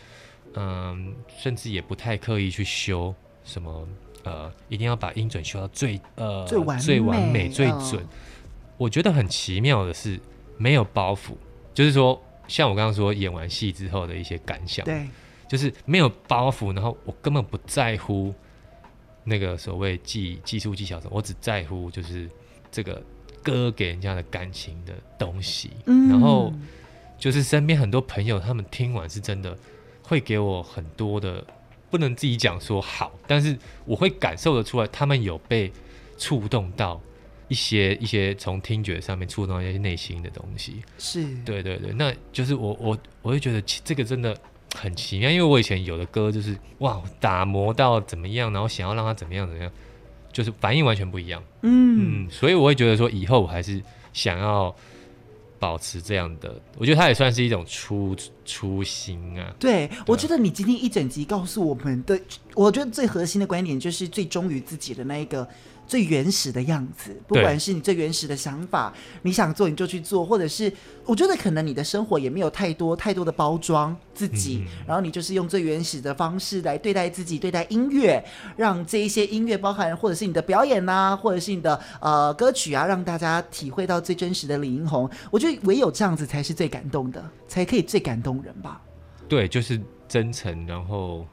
[0.56, 3.88] 嗯，甚至也不太刻意去修什么，
[4.24, 8.04] 呃，一定要把音准修到最呃最完最完美最准。
[8.04, 8.08] 哦、
[8.78, 10.20] 我觉得很奇妙的是，
[10.58, 11.36] 没有包袱，
[11.74, 12.22] 就是说。
[12.48, 15.08] 像我刚刚说演完戏之后的一些感想，对，
[15.48, 18.34] 就是没有包袱，然后我根本不在乎
[19.24, 22.30] 那个所谓技技术技巧什么，我只在乎就是
[22.72, 23.02] 这个
[23.44, 25.72] 歌给人家的感情的东西。
[25.86, 26.52] 嗯，然后
[27.18, 29.58] 就是身边很多朋友，他们听完是真的
[30.04, 31.46] 会给我很多的，
[31.90, 35.72] 不能自己讲说好，但是我会感受得出来，他们有被
[36.18, 37.00] 触动到。
[37.52, 44.34] 一些一些从听觉上面触动一些内心的东西，是对对对，那就是我我我会觉得这个真的
[44.74, 49.70] 很奇妙，因为我以前有的歌就是哇打磨到怎么样，然后想要让它怎么样怎么样，
[50.32, 53.84] 就是反应完全不一样，嗯嗯，所以我会觉得说以后我还是
[54.14, 54.74] 想要
[55.60, 59.54] 保持这样的，我觉得它也算是一种初初心啊。
[59.60, 62.18] 对，对我觉得你今天一整集告诉我们的，
[62.56, 65.46] 我觉得最核心的观点就是最忠于自己的那一个。
[65.92, 70.72] 最原始的样子，不管是你最原始的想法，你想做你就去做，或者是
[71.04, 78.24] 我觉得可能你的生活也没有太多太多的包装自己，嗯、然后你就是用最原始的方式来对待自己，对待音乐，
[78.56, 85.10] 让这一些音乐包含或者是你的表演啊，或者是你的呃歌曲啊，让大家体会到最真实的李英红。
[85.30, 88.82] 我觉得唯有这样子才是最感动的，才可以最感动人吧。
[89.28, 89.78] 对，就是
[90.08, 91.28] 真诚，然后。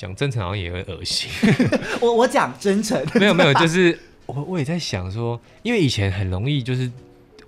[0.00, 1.30] 讲真诚好像也会恶心
[2.00, 2.08] 我。
[2.08, 6.90] 我我讲真诚， 没有没有，就是 我我也在想说，因为以前很容易就是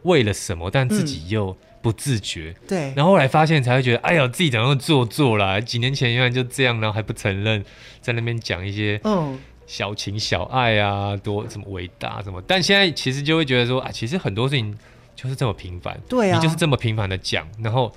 [0.02, 2.54] 为了什么，但自己又不自觉。
[2.68, 5.58] 对、嗯，然后后来发现才会觉得，哎呀，自己怎么那么做作啦？
[5.58, 7.64] 几年前原来就这样，然后还不承认，
[8.02, 12.42] 在那边讲一些嗯小情小爱啊，多什么伟大什么。
[12.46, 14.78] 但现在其实就会觉得说，啊，其实很多事情
[15.16, 15.98] 就是这么平凡。
[16.06, 17.90] 对啊，你就是这么平凡的讲，然后。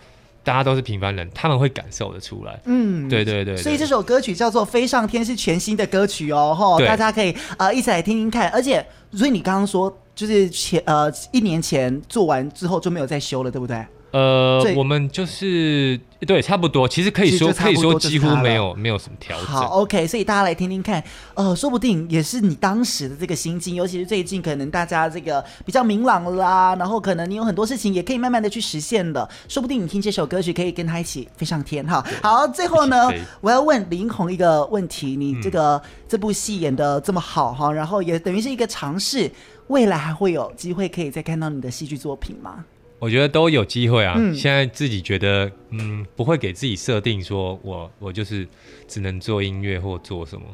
[0.46, 2.58] 大家都是平凡人，他们会感受得出来。
[2.66, 3.58] 嗯，对对对，对。
[3.58, 8.48] 所以这首歌曲叫做《飞上天》，是全新的歌曲哦，吼，大家可以呃一起来听听看。
[8.50, 13.84] 而且，所以你刚刚说，就是前呃一年前做完之后就没有再修了，对不对？
[14.16, 19.46] 呃，我们就是对，差不多，其实可以说可以说几乎没有没有什么调整。
[19.46, 21.04] 好，OK，所以大家来听听看，
[21.34, 32.02] 呃，说不定也是你当时的这个心境，尤其是最近可能大家这个比较明朗了啦，然后可能你有很多事情也可以慢慢的去实现的，说不定你听这首歌曲可以跟他一起飞上天哈。
[32.24, 33.12] 好，最后呢，
[33.42, 39.30] 我要问林红一个问题，你这个、嗯、这部戏演的这么好哈，然后也等于是一个尝试，
[39.68, 42.64] 未来还会有机会可以再看到你的戏剧作品吗？
[42.98, 44.16] 我觉得都有机会啊！
[44.18, 48.48] 嗯、现在自己觉得，嗯，不会给自己设定说我我就是
[48.88, 50.46] 只能做音乐或做什么，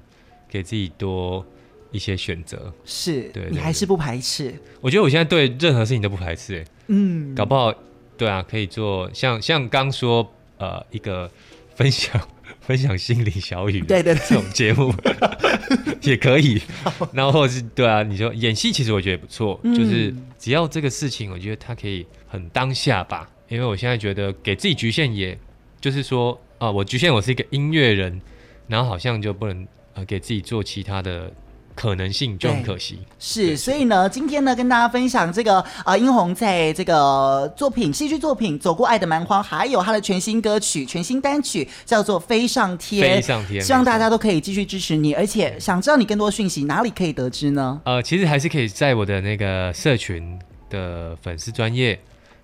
[0.49, 1.45] 给自己多
[1.91, 2.73] 一些选择。
[2.83, 4.53] 是，对，你还是不排斥？
[4.81, 6.65] 我觉得我现在对任何事情都不排斥、欸。
[6.87, 7.73] 嗯，搞不好，
[8.17, 10.27] 对啊，可以做像像刚说
[10.57, 11.29] 呃一个
[11.75, 12.19] 分享
[12.59, 14.93] 分享心理小语，对对，这种节目
[16.01, 16.59] 也可以。
[17.13, 22.05] 然后是对啊，你说演戏其实我觉得也不错，嗯、就是只要这个事情，我觉得它可以。
[22.31, 25.37] 很当下吧，因为我现在觉得给自己局限，也
[25.81, 28.21] 就是说啊、呃，我局限我是一个音乐人，
[28.67, 31.29] 然后好像就不能呃给自己做其他的
[31.75, 32.99] 可能性，就很可惜。
[33.19, 47.81] 是，所以呢，今天呢跟大家分享这个啊、呃，英红在这个作品戏剧作品《走过爱的蛮荒》，还有他的全新歌曲、全新单曲叫做《飞上天》，飞上天，希望大家都可以继续支持你，而且想知道你更多讯息，哪里可以得知呢？
[47.83, 51.99] 呃，其实还是可以在我的那个社群的粉丝专页。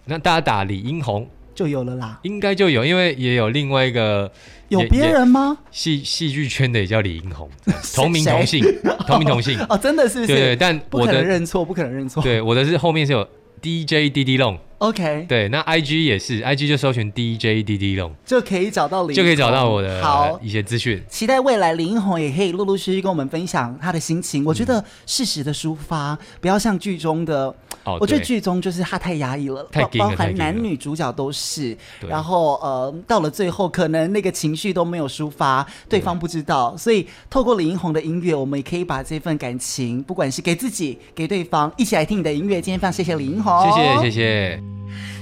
[0.08, 1.30] 那大家打李英宏。
[1.54, 4.32] 就有了啦，应该就有，因为也有另外一个
[4.70, 5.58] 有别人吗？
[5.72, 7.50] 戏戏剧圈的也叫李英宏，
[7.96, 8.64] 同名同姓，
[9.08, 9.60] 同名同姓。
[9.68, 13.28] 哦，真的是，是，对，对，但我的不可能认错，不可能认错，对，我的是后面是有
[13.60, 14.60] DJ DD Long。
[14.80, 21.02] OK，对，那 IG 也是，IG 就搜寻 DJ DD Long 就可以找到李，就可以找到我的好一些资讯。
[21.10, 24.44] 期待未来李英红也可以陆陆续续跟我们分享他的心情。
[24.44, 27.48] 嗯、我觉得适时的抒发，不要像剧中的，
[27.86, 31.76] 哦、我觉得剧中就是他太压抑了，太了包含男女主角都是。
[32.08, 36.78] 然后呃，到了最后，可能那个情绪都没有抒发，对方不知道。
[36.78, 42.62] 所以透过李英红的音乐，我们也可以把这份感情，不管是给自己，给对方，一起来听你的音乐。
[42.62, 44.67] 今天非常谢谢李英红，谢谢谢谢。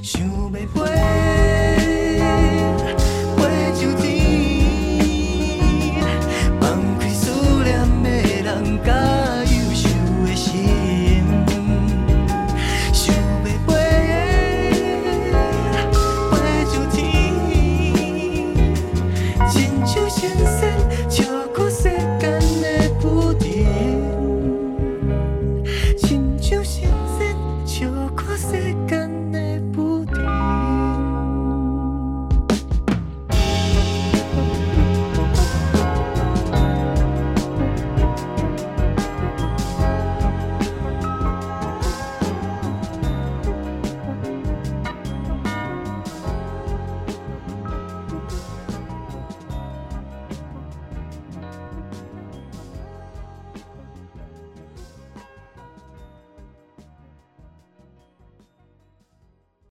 [0.01, 0.65] 想要飞